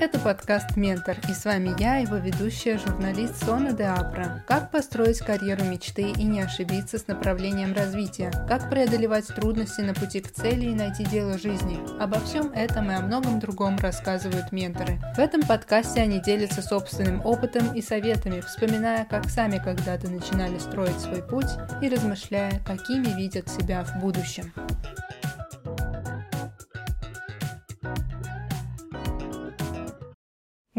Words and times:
Это 0.00 0.18
подкаст 0.18 0.78
«Ментор» 0.78 1.18
и 1.28 1.34
с 1.34 1.44
вами 1.44 1.74
я, 1.78 1.96
его 1.96 2.16
ведущая, 2.16 2.78
журналист 2.78 3.44
Сона 3.44 3.74
де 3.74 3.84
Апра. 3.84 4.42
Как 4.48 4.70
построить 4.70 5.18
карьеру 5.18 5.62
мечты 5.64 6.10
и 6.10 6.24
не 6.24 6.40
ошибиться 6.40 6.96
с 6.96 7.06
направлением 7.06 7.74
развития? 7.74 8.30
Как 8.48 8.70
преодолевать 8.70 9.26
трудности 9.26 9.82
на 9.82 9.92
пути 9.92 10.20
к 10.20 10.32
цели 10.32 10.70
и 10.70 10.74
найти 10.74 11.04
дело 11.04 11.36
жизни? 11.36 11.78
Обо 12.00 12.18
всем 12.20 12.50
этом 12.54 12.90
и 12.90 12.94
о 12.94 13.00
многом 13.00 13.40
другом 13.40 13.76
рассказывают 13.76 14.52
менторы. 14.52 14.98
В 15.16 15.18
этом 15.18 15.42
подкасте 15.42 16.00
они 16.00 16.18
делятся 16.18 16.62
собственным 16.62 17.20
опытом 17.22 17.74
и 17.74 17.82
советами, 17.82 18.40
вспоминая, 18.40 19.04
как 19.04 19.28
сами 19.28 19.58
когда-то 19.62 20.08
начинали 20.08 20.56
строить 20.56 20.98
свой 20.98 21.22
путь 21.22 21.50
и 21.82 21.90
размышляя, 21.90 22.58
какими 22.64 23.14
видят 23.14 23.50
себя 23.50 23.84
в 23.84 24.00
будущем. 24.00 24.50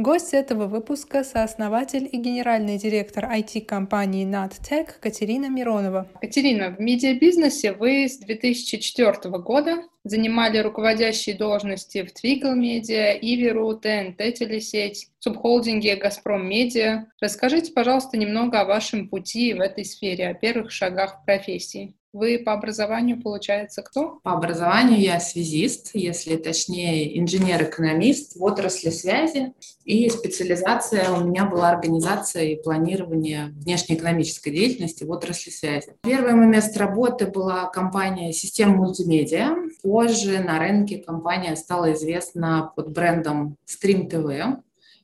Гость 0.01 0.33
этого 0.33 0.65
выпуска– 0.65 1.23
сооснователь 1.23 2.09
и 2.11 2.17
генеральный 2.17 2.79
директор 2.79 3.25
IT-компании 3.25 4.25
NatTech 4.25 4.93
Катерина 4.99 5.47
Миронова. 5.47 6.09
Катерина, 6.19 6.71
в 6.71 6.79
медиабизнесе 6.79 7.73
вы 7.73 8.09
с 8.09 8.17
2004 8.17 9.29
года 9.37 9.83
занимали 10.03 10.57
руководящие 10.57 11.37
должности 11.37 12.03
в 12.03 12.07
Twiggle 12.07 12.57
Media, 12.57 13.15
Иверу, 13.15 13.75
ТНТ 13.75 14.33
Телесеть, 14.33 15.09
субхолдинге 15.19 15.95
«Газпром 15.97 16.49
Медиа». 16.49 17.05
Расскажите, 17.19 17.71
пожалуйста, 17.71 18.17
немного 18.17 18.59
о 18.59 18.65
вашем 18.65 19.07
пути 19.07 19.53
в 19.53 19.61
этой 19.61 19.85
сфере, 19.85 20.29
о 20.29 20.33
первых 20.33 20.71
шагах 20.71 21.21
в 21.21 21.25
профессии. 21.25 21.93
Вы 22.13 22.39
по 22.39 22.51
образованию, 22.51 23.21
получается, 23.21 23.81
кто? 23.81 24.19
По 24.23 24.33
образованию 24.33 24.99
я 24.99 25.19
связист, 25.21 25.91
если 25.93 26.35
точнее 26.35 27.17
инженер-экономист 27.19 28.35
в 28.35 28.43
отрасли 28.43 28.89
связи. 28.89 29.53
И 29.85 30.09
специализация 30.09 31.09
у 31.11 31.23
меня 31.23 31.45
была 31.45 31.69
организация 31.69 32.43
и 32.43 32.61
планирование 32.61 33.53
внешнеэкономической 33.55 34.51
деятельности 34.51 35.05
в 35.05 35.11
отрасли 35.11 35.51
связи. 35.51 35.95
Первое 36.01 36.33
мое 36.33 36.47
место 36.47 36.79
работы 36.79 37.27
была 37.27 37.69
компания 37.69 38.33
«Система 38.33 38.75
мультимедиа». 38.75 39.55
Позже 39.81 40.39
на 40.39 40.59
рынке 40.59 40.97
компания 40.97 41.55
стала 41.55 41.93
известна 41.93 42.73
под 42.75 42.91
брендом 42.91 43.55
Stream 43.65 44.09
TV 44.09 44.57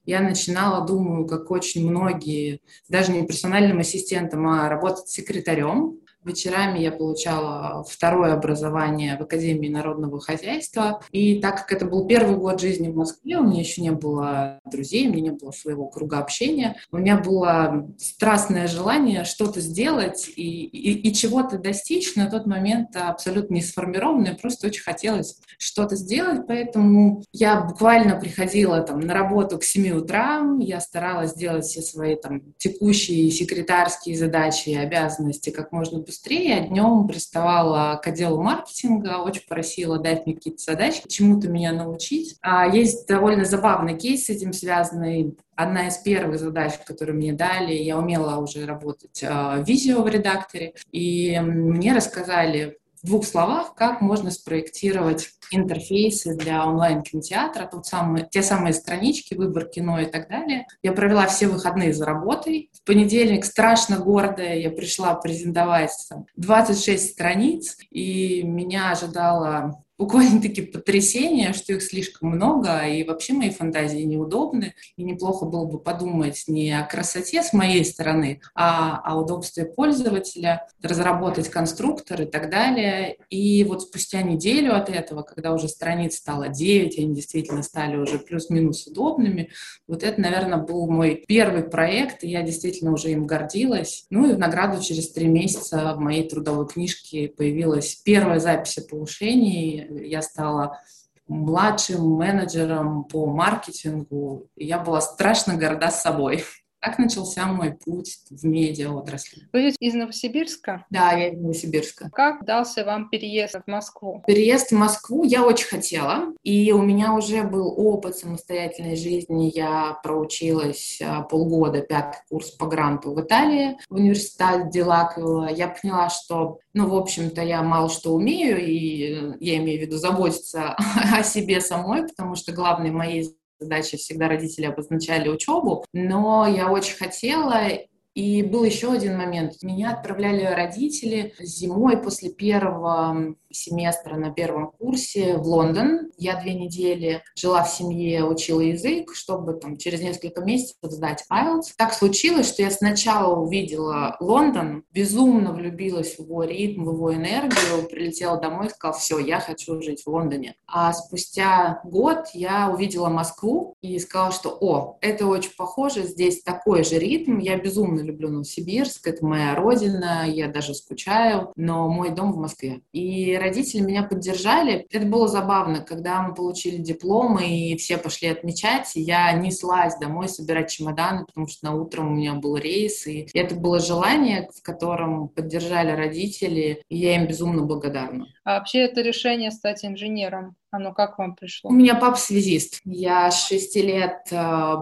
я 0.07 0.21
начинала, 0.21 0.87
думаю, 0.87 1.27
как 1.27 1.51
очень 1.51 1.87
многие, 1.87 2.61
даже 2.87 3.11
не 3.11 3.27
персональным 3.27 3.79
ассистентом, 3.79 4.47
а 4.47 4.69
работать 4.69 5.09
секретарем. 5.09 5.99
Вечерами 6.23 6.79
я 6.79 6.91
получала 6.91 7.83
второе 7.83 8.33
образование 8.33 9.17
в 9.17 9.21
Академии 9.21 9.69
народного 9.69 10.19
хозяйства. 10.19 11.01
И 11.11 11.39
так 11.39 11.57
как 11.57 11.71
это 11.71 11.85
был 11.85 12.05
первый 12.05 12.35
год 12.35 12.59
жизни 12.59 12.89
в 12.89 12.95
Москве, 12.95 13.37
у 13.37 13.43
меня 13.43 13.61
еще 13.61 13.81
не 13.81 13.91
было 13.91 14.59
друзей, 14.65 15.07
у 15.07 15.13
меня 15.13 15.31
не 15.31 15.31
было 15.31 15.51
своего 15.51 15.87
круга 15.87 16.19
общения. 16.19 16.75
У 16.91 16.97
меня 16.97 17.17
было 17.17 17.87
страстное 17.97 18.67
желание 18.67 19.23
что-то 19.23 19.61
сделать 19.61 20.29
и, 20.35 20.65
и, 20.65 21.09
и 21.09 21.13
чего-то 21.13 21.57
достичь. 21.57 22.15
На 22.15 22.29
тот 22.29 22.45
момент 22.45 22.95
абсолютно 22.95 23.53
не 23.53 23.61
сформированное, 23.61 24.35
просто 24.35 24.67
очень 24.67 24.83
хотелось 24.83 25.39
что-то 25.57 25.95
сделать. 25.95 26.41
Поэтому 26.45 27.23
я 27.31 27.61
буквально 27.61 28.19
приходила 28.19 28.81
там, 28.81 28.99
на 28.99 29.13
работу 29.13 29.57
к 29.57 29.63
7 29.63 29.95
утра, 29.95 30.43
я 30.59 30.81
старалась 30.81 31.31
сделать 31.31 31.65
все 31.65 31.81
свои 31.81 32.15
там, 32.15 32.41
текущие 32.57 33.31
секретарские 33.31 34.17
задачи 34.17 34.69
и 34.69 34.75
обязанности 34.75 35.51
как 35.51 35.71
можно 35.71 35.99
быстрее 35.99 36.16
быстрее. 36.17 36.67
Днем 36.67 37.07
приставала 37.07 37.99
к 38.01 38.07
отделу 38.07 38.41
маркетинга, 38.41 39.17
очень 39.21 39.43
просила 39.47 39.99
дать 39.99 40.25
мне 40.25 40.35
какие-то 40.35 40.61
задачи, 40.61 41.03
чему-то 41.07 41.47
меня 41.49 41.71
научить. 41.71 42.37
А 42.41 42.67
есть 42.67 43.07
довольно 43.07 43.45
забавный 43.45 43.97
кейс 43.97 44.25
с 44.25 44.29
этим 44.29 44.53
связанный. 44.53 45.37
Одна 45.55 45.87
из 45.87 45.97
первых 45.97 46.39
задач, 46.39 46.73
которые 46.85 47.15
мне 47.15 47.33
дали, 47.33 47.73
я 47.73 47.97
умела 47.97 48.37
уже 48.37 48.65
работать 48.65 49.23
э, 49.23 49.63
видео 49.65 50.03
в 50.03 50.07
редакторе, 50.07 50.73
и 50.91 51.39
мне 51.39 51.93
рассказали 51.95 52.77
в 53.01 53.07
двух 53.07 53.25
словах, 53.25 53.75
как 53.75 54.01
можно 54.01 54.31
спроектировать 54.31 55.29
интерфейсы 55.51 56.35
для 56.35 56.65
онлайн-кинотеатра, 56.65 57.67
тот 57.67 57.85
самый, 57.85 58.25
те 58.29 58.41
самые 58.41 58.73
странички, 58.73 59.35
выбор 59.35 59.65
кино 59.65 59.99
и 59.99 60.05
так 60.05 60.29
далее. 60.29 60.67
Я 60.83 60.91
провела 60.91 61.27
все 61.27 61.47
выходные 61.47 61.93
за 61.93 62.05
работой. 62.05 62.69
В 62.73 62.83
понедельник 62.85 63.45
страшно 63.45 63.97
гордая 63.97 64.57
я 64.57 64.69
пришла 64.69 65.15
презентовать 65.15 65.91
там, 66.09 66.25
26 66.35 67.11
страниц, 67.11 67.77
и 67.89 68.43
меня 68.43 68.91
ожидала 68.91 69.83
буквально-таки 69.97 70.61
потрясение, 70.61 71.53
что 71.53 71.73
их 71.73 71.81
слишком 71.81 72.29
много, 72.29 72.87
и 72.87 73.03
вообще 73.03 73.33
мои 73.33 73.49
фантазии 73.49 74.03
неудобны, 74.03 74.73
и 74.95 75.03
неплохо 75.03 75.45
было 75.45 75.65
бы 75.65 75.79
подумать 75.79 76.43
не 76.47 76.71
о 76.71 76.85
красоте 76.85 77.43
с 77.43 77.53
моей 77.53 77.83
стороны, 77.83 78.41
а 78.53 78.97
о 78.97 79.19
удобстве 79.19 79.65
пользователя, 79.65 80.67
разработать 80.81 81.49
конструктор 81.49 82.21
и 82.21 82.25
так 82.25 82.49
далее. 82.49 83.17
И 83.29 83.63
вот 83.63 83.83
спустя 83.83 84.21
неделю 84.21 84.75
от 84.75 84.89
этого, 84.89 85.23
когда 85.23 85.53
уже 85.53 85.67
страниц 85.67 86.17
стало 86.17 86.49
9, 86.49 86.97
они 86.99 87.15
действительно 87.15 87.63
стали 87.63 87.97
уже 87.97 88.19
плюс-минус 88.19 88.87
удобными, 88.87 89.49
вот 89.87 90.03
это, 90.03 90.19
наверное, 90.19 90.57
был 90.57 90.89
мой 90.89 91.23
первый 91.27 91.63
проект, 91.63 92.23
и 92.23 92.29
я 92.29 92.41
действительно 92.41 92.91
уже 92.91 93.11
им 93.11 93.25
гордилась. 93.25 94.05
Ну 94.09 94.29
и 94.29 94.33
в 94.33 94.37
награду 94.37 94.81
через 94.81 95.11
три 95.11 95.27
месяца 95.27 95.93
в 95.95 95.99
моей 95.99 96.27
трудовой 96.27 96.67
книжке 96.67 97.29
появилась 97.29 97.95
первая 98.03 98.39
запись 98.39 98.77
о 98.77 98.81
повышении, 98.81 99.86
я 99.89 100.21
стала 100.21 100.79
младшим 101.27 102.09
менеджером 102.11 103.03
по 103.03 103.25
маркетингу. 103.25 104.49
Я 104.55 104.79
была 104.79 105.01
страшно 105.01 105.55
горда 105.55 105.91
собой. 105.91 106.43
Так 106.79 106.99
начался 106.99 107.47
мой 107.47 107.73
путь 107.73 108.19
в 108.29 108.45
медиа 108.45 108.91
отрасли. 108.91 109.47
Вы 109.51 109.73
из 109.79 109.93
Новосибирска? 109.93 110.85
Да, 110.89 111.11
я 111.13 111.29
из 111.29 111.39
Новосибирска. 111.39 112.09
Как 112.11 112.45
дался 112.45 112.85
вам 112.85 113.09
переезд 113.09 113.55
в 113.55 113.69
Москву? 113.69 114.23
Переезд 114.27 114.71
в 114.71 114.75
Москву 114.75 115.23
я 115.23 115.45
очень 115.45 115.67
хотела, 115.67 116.33
и 116.43 116.71
у 116.71 116.81
меня 116.81 117.13
уже 117.13 117.43
был 117.43 117.73
опыт 117.77 118.17
самостоятельной 118.17 118.95
жизни. 118.95 119.51
Я 119.53 119.99
проучилась 120.03 120.99
а, 121.03 121.23
полгода, 121.23 121.81
пятый 121.81 122.19
курс 122.29 122.51
по 122.51 122.67
гранту 122.67 123.13
в 123.13 123.21
Италии, 123.21 123.77
в 123.89 123.95
университет 123.95 124.69
Делаквилла. 124.69 125.49
Я 125.51 125.69
поняла, 125.69 126.09
что, 126.09 126.59
ну, 126.73 126.87
в 126.87 126.95
общем-то, 126.95 127.41
я 127.41 127.63
мало 127.63 127.89
что 127.89 128.13
умею, 128.13 128.63
и 128.63 129.35
я 129.43 129.57
имею 129.57 129.79
в 129.79 129.81
виду 129.81 129.97
заботиться 129.97 130.75
о 131.13 131.23
себе 131.23 131.59
самой, 131.59 132.07
потому 132.07 132.35
что 132.35 132.51
главной 132.51 132.91
моей 132.91 133.36
задачи 133.59 133.97
всегда 133.97 134.27
родители 134.27 134.65
обозначали 134.65 135.29
учебу, 135.29 135.85
но 135.93 136.47
я 136.47 136.71
очень 136.71 136.97
хотела, 136.97 137.69
и 138.17 138.41
был 138.41 138.63
еще 138.63 138.91
один 138.91 139.15
момент. 139.15 139.61
Меня 139.61 139.91
отправляли 139.91 140.43
родители 140.43 141.35
зимой 141.39 142.01
после 142.01 142.31
первого 142.31 143.35
семестра 143.51 144.15
на 144.15 144.31
первом 144.31 144.71
курсе 144.71 145.37
в 145.37 145.43
Лондон. 145.43 146.11
Я 146.17 146.41
две 146.41 146.55
недели 146.55 147.21
жила 147.35 147.63
в 147.63 147.69
семье, 147.69 148.25
учила 148.25 148.61
язык, 148.61 149.13
чтобы 149.13 149.53
там 149.53 149.77
через 149.77 150.01
несколько 150.01 150.41
месяцев 150.41 150.77
сдать 150.81 151.25
IELTS. 151.31 151.73
Так 151.77 151.93
случилось, 151.93 152.47
что 152.47 152.63
я 152.63 152.71
сначала 152.71 153.39
увидела 153.39 154.17
Лондон, 154.19 154.83
безумно 154.91 155.53
влюбилась 155.53 156.15
в 156.15 156.21
его 156.21 156.43
ритм, 156.43 156.85
в 156.85 156.93
его 156.93 157.13
энергию, 157.13 157.87
прилетела 157.87 158.41
домой 158.41 158.65
и 158.65 158.69
сказала, 158.69 158.99
все, 158.99 159.19
я 159.19 159.39
хочу 159.39 159.79
жить 159.79 160.01
в 160.03 160.09
Лондоне. 160.09 160.55
А 160.65 160.91
спустя 160.91 161.81
год 161.83 162.29
я 162.33 162.71
увидела 162.73 163.09
Москву 163.09 163.75
и 163.81 163.99
сказала, 163.99 164.31
что, 164.31 164.57
о, 164.59 164.97
это 165.01 165.27
очень 165.27 165.51
похоже, 165.55 166.01
здесь 166.01 166.41
такой 166.41 166.83
же 166.83 166.97
ритм, 166.97 167.37
я 167.37 167.57
безумно 167.57 168.06
люблю 168.07 168.29
Новосибирск, 168.29 169.07
это 169.07 169.25
моя 169.25 169.55
родина, 169.55 170.25
я 170.27 170.47
даже 170.47 170.73
скучаю, 170.73 171.51
но 171.55 171.87
мой 171.87 172.11
дом 172.11 172.33
в 172.33 172.37
Москве. 172.37 172.81
И 172.91 173.35
родители 173.35 173.81
меня 173.81 174.03
поддержали. 174.03 174.87
Это 174.91 175.05
было 175.05 175.27
забавно, 175.27 175.81
когда 175.81 176.21
мы 176.21 176.33
получили 176.33 176.77
дипломы 176.77 177.47
и 177.47 177.77
все 177.77 177.97
пошли 177.97 178.29
отмечать, 178.29 178.91
я 178.95 179.31
неслась 179.33 179.97
домой 179.97 180.27
собирать 180.29 180.71
чемоданы, 180.71 181.25
потому 181.25 181.47
что 181.47 181.65
на 181.65 181.75
утром 181.75 182.07
у 182.07 182.15
меня 182.15 182.33
был 182.33 182.57
рейс, 182.57 183.05
и 183.07 183.27
это 183.33 183.55
было 183.55 183.79
желание, 183.79 184.49
в 184.55 184.61
котором 184.61 185.29
поддержали 185.29 185.91
родители, 185.91 186.81
и 186.89 186.97
я 186.97 187.15
им 187.15 187.27
безумно 187.27 187.63
благодарна. 187.63 188.27
А 188.47 188.59
вообще 188.59 188.83
это 188.83 189.01
решение 189.01 189.51
стать 189.51 189.83
инженером, 189.83 190.55
оно 190.71 190.93
как 190.93 191.17
вам 191.17 191.35
пришло? 191.35 191.69
У 191.69 191.73
меня 191.73 191.95
папа 191.95 192.15
связист. 192.15 192.79
Я 192.85 193.29
с 193.29 193.45
шести 193.45 193.81
лет 193.81 194.19
э, 194.31 194.35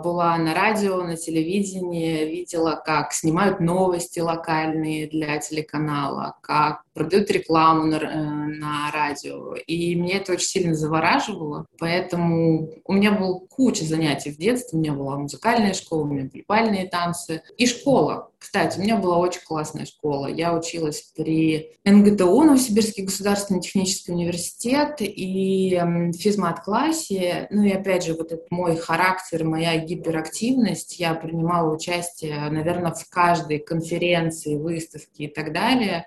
была 0.03 0.37
на 0.37 0.53
радио, 0.53 1.01
на 1.01 1.17
телевидении, 1.17 2.25
видела, 2.25 2.75
как 2.75 3.11
снимают 3.11 3.59
новости 3.59 4.19
локальные 4.19 5.07
для 5.07 5.39
телеканала, 5.39 6.37
как 6.41 6.83
продают 6.95 7.29
рекламу 7.29 7.83
на, 7.83 7.97
э, 7.97 8.15
на 8.57 8.89
радио. 8.91 9.53
И 9.67 9.93
меня 9.95 10.17
это 10.17 10.31
очень 10.31 10.47
сильно 10.47 10.73
завораживало. 10.73 11.67
Поэтому 11.77 12.69
у 12.85 12.93
меня 12.93 13.11
был 13.11 13.41
куча 13.41 13.83
занятий 13.83 14.31
в 14.31 14.37
детстве. 14.37 14.79
У 14.79 14.81
меня 14.81 14.93
была 14.93 15.17
музыкальная 15.17 15.73
школа, 15.73 16.03
у 16.03 16.07
меня 16.07 16.29
были 16.31 16.45
бальные 16.47 16.87
танцы 16.87 17.43
и 17.57 17.67
школа. 17.67 18.31
Кстати, 18.45 18.77
у 18.77 18.81
меня 18.81 18.97
была 18.97 19.17
очень 19.17 19.41
классная 19.41 19.85
школа. 19.85 20.27
Я 20.27 20.55
училась 20.55 21.11
при 21.15 21.71
НГТУ, 21.83 22.43
Новосибирский 22.43 23.03
государственный 23.03 23.59
технический 23.59 24.11
университет, 24.11 24.97
и 24.99 25.81
в 25.83 26.13
физмат-классе, 26.13 27.47
ну 27.49 27.63
и 27.63 27.71
опять 27.71 28.05
же, 28.05 28.13
вот 28.13 28.31
этот 28.31 28.51
мой 28.51 28.77
характер, 28.77 29.43
моя 29.45 29.77
гиперактивность, 29.77 30.99
я 30.99 31.15
принимала 31.15 31.73
участие, 31.73 32.49
наверное, 32.51 32.93
в 32.93 33.09
каждой 33.09 33.57
конференции, 33.57 34.55
выставке 34.55 35.23
и 35.23 35.27
так 35.27 35.51
далее. 35.51 36.05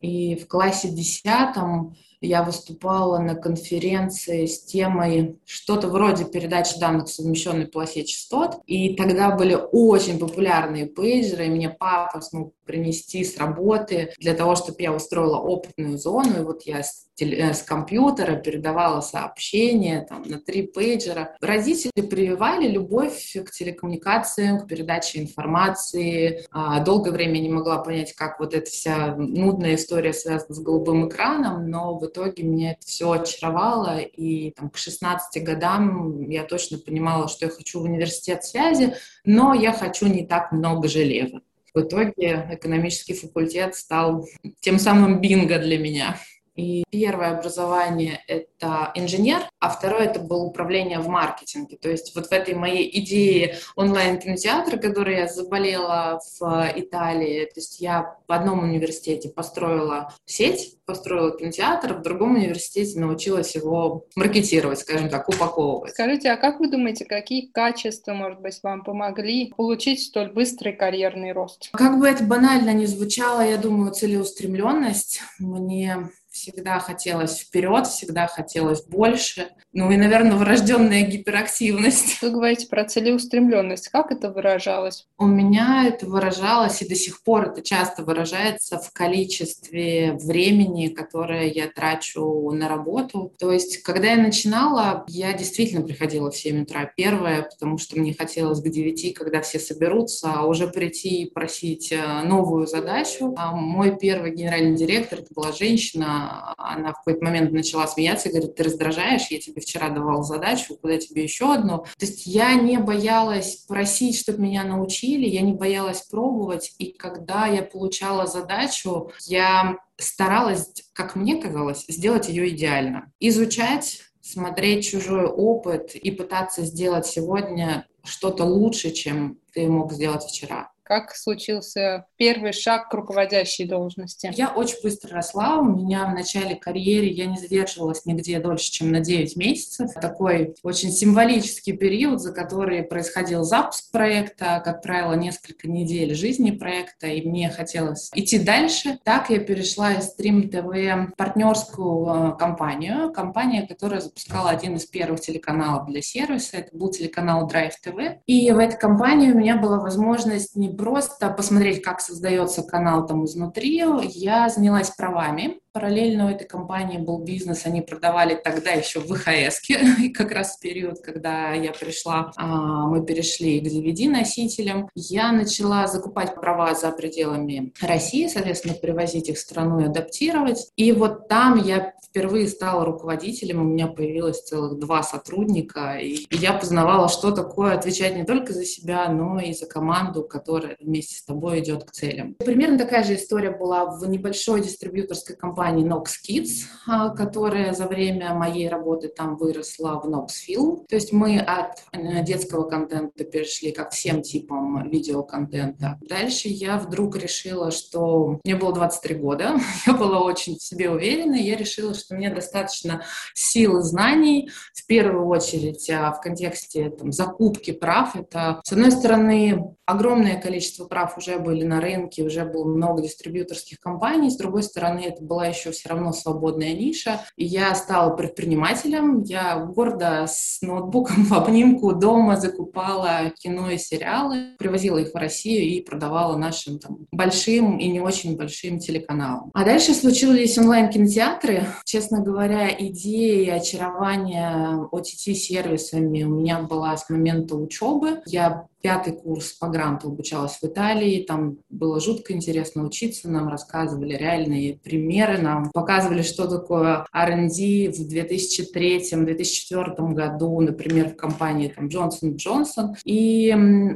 И 0.00 0.36
в 0.36 0.46
классе 0.46 0.90
десятом 0.90 1.96
я 2.20 2.42
выступала 2.42 3.18
на 3.18 3.34
конференции 3.34 4.46
с 4.46 4.64
темой 4.64 5.38
что-то 5.46 5.88
вроде 5.88 6.24
передачи 6.24 6.78
данных 6.78 7.08
совмещенной 7.08 7.66
полосе 7.66 8.04
частот. 8.04 8.60
И 8.66 8.94
тогда 8.94 9.30
были 9.30 9.56
очень 9.72 10.18
популярные 10.18 10.86
пейджеры, 10.86 11.46
и 11.46 11.50
мне 11.50 11.70
папа 11.70 12.20
смог 12.20 12.54
принести 12.64 13.24
с 13.24 13.38
работы 13.38 14.12
для 14.18 14.34
того, 14.34 14.54
чтобы 14.54 14.82
я 14.82 14.92
устроила 14.92 15.38
опытную 15.38 15.96
зону. 15.96 16.40
И 16.40 16.44
вот 16.44 16.62
я 16.62 16.82
с, 16.82 17.06
теле, 17.14 17.54
с 17.54 17.62
компьютера 17.62 18.36
передавала 18.36 19.00
сообщения 19.00 20.06
там, 20.08 20.22
на 20.22 20.38
три 20.38 20.62
пейджера. 20.62 21.36
Родители 21.40 22.02
прививали 22.02 22.68
любовь 22.68 23.34
к 23.44 23.50
телекоммуникациям, 23.50 24.60
к 24.60 24.68
передаче 24.68 25.20
информации. 25.20 26.44
А, 26.50 26.80
долгое 26.80 27.12
время 27.12 27.38
не 27.38 27.48
могла 27.48 27.78
понять, 27.78 28.12
как 28.12 28.38
вот 28.38 28.54
эта 28.54 28.70
вся 28.70 29.14
нудная 29.16 29.76
история 29.76 30.12
связана 30.12 30.54
с 30.54 30.60
голубым 30.60 31.08
экраном, 31.08 31.70
но 31.70 31.98
в 31.98 32.07
итоге 32.08 32.42
меня 32.42 32.72
это 32.72 32.86
все 32.86 33.10
очаровало. 33.12 33.98
И 34.00 34.50
там, 34.50 34.70
к 34.70 34.76
16 34.76 35.42
годам 35.44 36.28
я 36.28 36.44
точно 36.44 36.78
понимала, 36.78 37.28
что 37.28 37.46
я 37.46 37.50
хочу 37.50 37.80
в 37.80 37.84
университет 37.84 38.44
связи, 38.44 38.94
но 39.24 39.54
я 39.54 39.72
хочу 39.72 40.06
не 40.06 40.26
так 40.26 40.52
много 40.52 40.88
железа. 40.88 41.40
В 41.74 41.80
итоге 41.80 42.48
экономический 42.50 43.14
факультет 43.14 43.74
стал 43.74 44.26
тем 44.60 44.78
самым 44.78 45.20
бинго 45.20 45.58
для 45.58 45.78
меня. 45.78 46.18
И 46.58 46.82
первое 46.90 47.38
образование— 47.38 48.20
это 48.26 48.90
инженер, 48.96 49.42
а 49.60 49.68
второе— 49.68 50.02
это 50.06 50.18
было 50.18 50.42
управление 50.42 50.98
в 50.98 51.06
маркетинге. 51.06 51.76
То 51.76 51.88
есть 51.88 52.16
вот 52.16 52.26
в 52.26 52.32
этой 52.32 52.54
моей 52.54 52.90
идее 52.98 53.58
онлайн-кинотеатра, 53.76 54.76
который 54.76 55.18
я 55.18 55.28
заболела 55.28 56.20
в 56.40 56.72
Италии, 56.74 57.44
то 57.44 57.60
есть 57.60 57.80
я 57.80 58.16
в 58.26 58.32
одном 58.32 58.64
университете 58.64 59.28
построила 59.28 60.12
сеть, 60.24 60.74
построила 60.84 61.36
кинотеатр, 61.36 61.94
в 61.94 62.02
другом 62.02 62.34
университете 62.34 62.98
научилась 62.98 63.54
его 63.54 64.06
маркетировать, 64.16 64.80
скажем 64.80 65.10
так, 65.10 65.28
упаковывать. 65.28 65.92
Скажите, 65.92 66.32
а 66.32 66.36
как 66.36 66.58
вы 66.58 66.68
думаете, 66.68 67.04
какие 67.04 67.46
качества, 67.46 68.14
может 68.14 68.40
быть, 68.40 68.58
вам 68.64 68.82
помогли 68.82 69.52
получить 69.56 70.02
столь 70.02 70.32
быстрый 70.32 70.72
карьерный 70.72 71.30
рост? 71.30 71.70
Как 71.72 72.00
бы 72.00 72.08
это 72.08 72.24
банально 72.24 72.72
ни 72.72 72.86
звучало, 72.86 73.42
я 73.42 73.58
думаю, 73.58 73.92
целеустремленность. 73.92 75.20
Мне 75.38 76.08
всегда 76.38 76.78
хотелось 76.78 77.40
вперед, 77.40 77.86
всегда 77.86 78.26
хотелось 78.26 78.82
больше. 78.82 79.48
Ну 79.72 79.90
и, 79.90 79.96
наверное, 79.96 80.36
врожденная 80.36 81.02
гиперактивность. 81.02 82.22
Вы 82.22 82.30
говорите 82.30 82.66
про 82.68 82.84
целеустремленность. 82.84 83.88
Как 83.88 84.10
это 84.10 84.32
выражалось? 84.32 85.06
У 85.18 85.26
меня 85.26 85.84
это 85.86 86.06
выражалось, 86.06 86.80
и 86.80 86.88
до 86.88 86.94
сих 86.94 87.22
пор 87.22 87.50
это 87.50 87.62
часто 87.62 88.02
выражается 88.02 88.78
в 88.78 88.92
количестве 88.92 90.12
времени, 90.12 90.88
которое 90.88 91.48
я 91.48 91.68
трачу 91.68 92.50
на 92.50 92.68
работу. 92.68 93.34
То 93.38 93.52
есть, 93.52 93.82
когда 93.82 94.12
я 94.12 94.16
начинала, 94.16 95.04
я 95.08 95.32
действительно 95.32 95.84
приходила 95.84 96.30
в 96.30 96.36
7 96.36 96.62
утра 96.62 96.90
первое, 96.96 97.42
потому 97.42 97.78
что 97.78 97.98
мне 97.98 98.14
хотелось 98.14 98.62
к 98.62 98.68
9, 98.68 99.14
когда 99.14 99.42
все 99.42 99.58
соберутся, 99.58 100.32
а 100.34 100.46
уже 100.46 100.68
прийти 100.68 101.22
и 101.22 101.30
просить 101.30 101.92
э, 101.92 102.22
новую 102.22 102.66
задачу. 102.66 103.34
А 103.36 103.52
мой 103.52 103.96
первый 103.98 104.34
генеральный 104.34 104.76
директор, 104.76 105.18
это 105.20 105.32
была 105.34 105.52
женщина, 105.52 106.27
она 106.56 106.92
в 106.92 106.98
какой-то 106.98 107.24
момент 107.24 107.52
начала 107.52 107.86
смеяться 107.86 108.28
и 108.28 108.32
говорит, 108.32 108.54
ты 108.54 108.64
раздражаешь, 108.64 109.28
я 109.30 109.40
тебе 109.40 109.60
вчера 109.60 109.88
давала 109.88 110.22
задачу, 110.22 110.76
куда 110.76 110.98
тебе 110.98 111.22
еще 111.22 111.52
одну. 111.52 111.78
То 111.98 112.06
есть 112.06 112.26
я 112.26 112.54
не 112.54 112.78
боялась 112.78 113.64
просить, 113.68 114.18
чтобы 114.18 114.42
меня 114.42 114.64
научили, 114.64 115.26
я 115.26 115.42
не 115.42 115.52
боялась 115.52 116.02
пробовать, 116.02 116.74
и 116.78 116.92
когда 116.92 117.46
я 117.46 117.62
получала 117.62 118.26
задачу, 118.26 119.10
я 119.26 119.76
старалась, 119.96 120.72
как 120.92 121.16
мне 121.16 121.36
казалось, 121.36 121.84
сделать 121.88 122.28
ее 122.28 122.48
идеально. 122.50 123.12
Изучать, 123.20 124.02
смотреть 124.20 124.88
чужой 124.88 125.26
опыт 125.26 125.94
и 125.94 126.10
пытаться 126.10 126.62
сделать 126.62 127.06
сегодня 127.06 127.86
что-то 128.04 128.44
лучше, 128.44 128.90
чем 128.90 129.38
ты 129.52 129.68
мог 129.68 129.92
сделать 129.92 130.24
вчера. 130.24 130.70
Как 130.88 131.14
случился 131.14 132.06
первый 132.16 132.54
шаг 132.54 132.88
к 132.88 132.94
руководящей 132.94 133.66
должности? 133.66 134.32
Я 134.34 134.48
очень 134.48 134.78
быстро 134.82 135.16
росла. 135.16 135.58
У 135.58 135.64
меня 135.64 136.06
в 136.06 136.14
начале 136.14 136.56
карьеры 136.56 137.04
я 137.04 137.26
не 137.26 137.36
задерживалась 137.36 138.06
нигде 138.06 138.40
дольше, 138.40 138.70
чем 138.70 138.90
на 138.90 139.00
9 139.00 139.36
месяцев. 139.36 139.92
Такой 140.00 140.54
очень 140.62 140.90
символический 140.90 141.76
период, 141.76 142.22
за 142.22 142.32
который 142.32 142.82
происходил 142.82 143.42
запуск 143.42 143.90
проекта, 143.92 144.62
как 144.64 144.80
правило, 144.80 145.12
несколько 145.12 145.68
недель 145.68 146.14
жизни 146.14 146.52
проекта, 146.52 147.08
и 147.08 147.28
мне 147.28 147.50
хотелось 147.50 148.08
идти 148.14 148.38
дальше. 148.38 148.98
Так 149.04 149.28
я 149.28 149.40
перешла 149.40 149.92
из 149.92 150.16
Stream 150.18 150.48
TV 150.48 151.08
в 151.08 151.16
партнерскую 151.16 152.32
э, 152.32 152.38
компанию, 152.38 153.12
компания, 153.12 153.66
которая 153.66 154.00
запускала 154.00 154.48
один 154.48 154.76
из 154.76 154.86
первых 154.86 155.20
телеканалов 155.20 155.86
для 155.86 156.00
сервиса. 156.00 156.56
Это 156.56 156.74
был 156.74 156.90
телеканал 156.90 157.46
Drive 157.46 157.72
TV. 157.84 158.20
И 158.24 158.50
в 158.52 158.58
этой 158.58 158.78
компании 158.78 159.30
у 159.30 159.36
меня 159.36 159.58
была 159.58 159.80
возможность 159.80 160.56
не 160.56 160.77
просто 160.78 161.28
посмотреть, 161.30 161.82
как 161.82 162.00
создается 162.00 162.62
канал 162.62 163.06
там 163.06 163.24
изнутри. 163.24 163.82
Я 164.04 164.48
занялась 164.48 164.90
правами 164.90 165.60
Параллельно 165.78 166.26
у 166.26 166.30
этой 166.30 166.44
компании 166.44 166.98
был 166.98 167.18
бизнес, 167.18 167.64
они 167.64 167.82
продавали 167.82 168.34
тогда 168.34 168.72
еще 168.72 168.98
ВХС, 168.98 169.60
и 170.02 170.08
как 170.08 170.32
раз 170.32 170.56
в 170.56 170.60
период, 170.60 170.98
когда 170.98 171.52
я 171.52 171.70
пришла, 171.70 172.32
а, 172.36 172.88
мы 172.88 173.06
перешли 173.06 173.60
к 173.60 173.66
DVD-носителям. 173.66 174.88
Я 174.96 175.30
начала 175.30 175.86
закупать 175.86 176.34
права 176.34 176.74
за 176.74 176.90
пределами 176.90 177.72
России, 177.80 178.26
соответственно, 178.26 178.74
привозить 178.74 179.28
их 179.28 179.36
в 179.36 179.40
страну 179.40 179.78
и 179.78 179.84
адаптировать. 179.84 180.68
И 180.74 180.90
вот 180.90 181.28
там 181.28 181.62
я 181.62 181.92
впервые 182.04 182.48
стала 182.48 182.84
руководителем, 182.84 183.60
у 183.60 183.64
меня 183.64 183.86
появилось 183.86 184.42
целых 184.42 184.80
два 184.80 185.04
сотрудника, 185.04 185.98
и 185.98 186.26
я 186.30 186.54
познавала, 186.54 187.08
что 187.08 187.30
такое 187.30 187.74
отвечать 187.74 188.16
не 188.16 188.24
только 188.24 188.52
за 188.52 188.64
себя, 188.64 189.08
но 189.08 189.38
и 189.38 189.52
за 189.52 189.66
команду, 189.66 190.24
которая 190.24 190.76
вместе 190.80 191.16
с 191.16 191.22
тобой 191.22 191.60
идет 191.60 191.84
к 191.84 191.92
целям. 191.92 192.34
Примерно 192.34 192.78
такая 192.78 193.04
же 193.04 193.14
история 193.14 193.52
была 193.52 193.84
в 193.84 194.08
небольшой 194.08 194.62
дистрибьюторской 194.62 195.36
компании 195.36 195.67
компании 195.68 195.86
Nox 195.86 196.06
Kids, 196.26 196.66
а, 196.86 197.10
которая 197.10 197.74
за 197.74 197.86
время 197.86 198.32
моей 198.32 198.68
работы 198.68 199.08
там 199.08 199.36
выросла 199.36 200.00
в 200.00 200.08
Nox 200.08 200.28
Film. 200.48 200.86
То 200.88 200.94
есть 200.94 201.12
мы 201.12 201.38
от 201.38 201.82
э, 201.92 202.22
детского 202.24 202.68
контента 202.68 203.24
перешли 203.24 203.72
ко 203.72 203.88
всем 203.90 204.22
типам 204.22 204.88
видеоконтента. 204.88 205.98
Дальше 206.00 206.48
я 206.48 206.78
вдруг 206.78 207.16
решила, 207.16 207.70
что 207.70 208.40
мне 208.44 208.56
было 208.56 208.72
23 208.72 209.14
года, 209.16 209.56
я 209.86 209.92
была 209.92 210.20
очень 210.20 210.56
в 210.56 210.62
себе 210.62 210.90
уверена, 210.90 211.34
и 211.34 211.42
я 211.42 211.56
решила, 211.56 211.94
что 211.94 212.14
мне 212.14 212.30
достаточно 212.30 213.02
сил 213.34 213.80
и 213.80 213.82
знаний, 213.82 214.50
в 214.72 214.86
первую 214.86 215.26
очередь 215.26 215.90
а, 215.90 216.12
в 216.12 216.20
контексте 216.20 216.90
там, 216.90 217.12
закупки 217.12 217.72
прав. 217.72 218.16
Это, 218.16 218.60
с 218.64 218.72
одной 218.72 218.90
стороны, 218.90 219.76
огромное 219.84 220.40
количество 220.40 220.86
прав 220.86 221.16
уже 221.18 221.38
были 221.38 221.64
на 221.64 221.80
рынке, 221.80 222.22
уже 222.22 222.44
было 222.44 222.64
много 222.64 223.02
дистрибьюторских 223.02 223.78
компаний, 223.80 224.30
с 224.30 224.36
другой 224.36 224.62
стороны, 224.62 225.00
это 225.00 225.22
была 225.22 225.47
еще 225.48 225.70
все 225.70 225.88
равно 225.88 226.12
свободная 226.12 226.74
ниша. 226.74 227.20
И 227.36 227.44
я 227.44 227.74
стала 227.74 228.16
предпринимателем. 228.16 229.22
Я 229.22 229.56
гордо 229.56 230.26
с 230.28 230.58
ноутбуком 230.62 231.24
в 231.24 231.32
обнимку 231.32 231.92
дома 231.92 232.36
закупала 232.36 233.30
кино 233.38 233.70
и 233.70 233.78
сериалы, 233.78 234.56
привозила 234.58 234.98
их 234.98 235.12
в 235.12 235.16
Россию 235.16 235.62
и 235.62 235.80
продавала 235.80 236.36
нашим 236.36 236.78
там, 236.78 237.06
большим 237.12 237.78
и 237.78 237.88
не 237.88 238.00
очень 238.00 238.36
большим 238.36 238.78
телеканалам. 238.78 239.50
А 239.54 239.64
дальше 239.64 239.94
случились 239.94 240.58
онлайн-кинотеатры. 240.58 241.66
Честно 241.84 242.20
говоря, 242.20 242.68
идея 242.78 243.54
очарования 243.54 244.88
OTT-сервисами 244.92 246.24
у 246.24 246.30
меня 246.30 246.60
была 246.62 246.96
с 246.96 247.08
момента 247.10 247.56
учебы. 247.56 248.20
Я 248.26 248.66
пятый 248.80 249.12
курс 249.12 249.52
по 249.52 249.68
гранту 249.68 250.08
обучалась 250.08 250.58
в 250.60 250.64
Италии. 250.64 251.22
Там 251.22 251.58
было 251.68 252.00
жутко 252.00 252.32
интересно 252.32 252.84
учиться. 252.84 253.28
Нам 253.28 253.48
рассказывали 253.48 254.14
реальные 254.14 254.78
примеры. 254.78 255.38
Нам 255.38 255.70
показывали, 255.72 256.22
что 256.22 256.48
такое 256.48 257.06
R&D 257.12 257.92
в 257.92 258.00
2003-2004 258.12 260.12
году, 260.12 260.60
например, 260.60 261.10
в 261.10 261.16
компании 261.16 261.68
там, 261.68 261.88
Johnson 261.88 262.36
Johnson. 262.36 262.94
И 263.04 263.50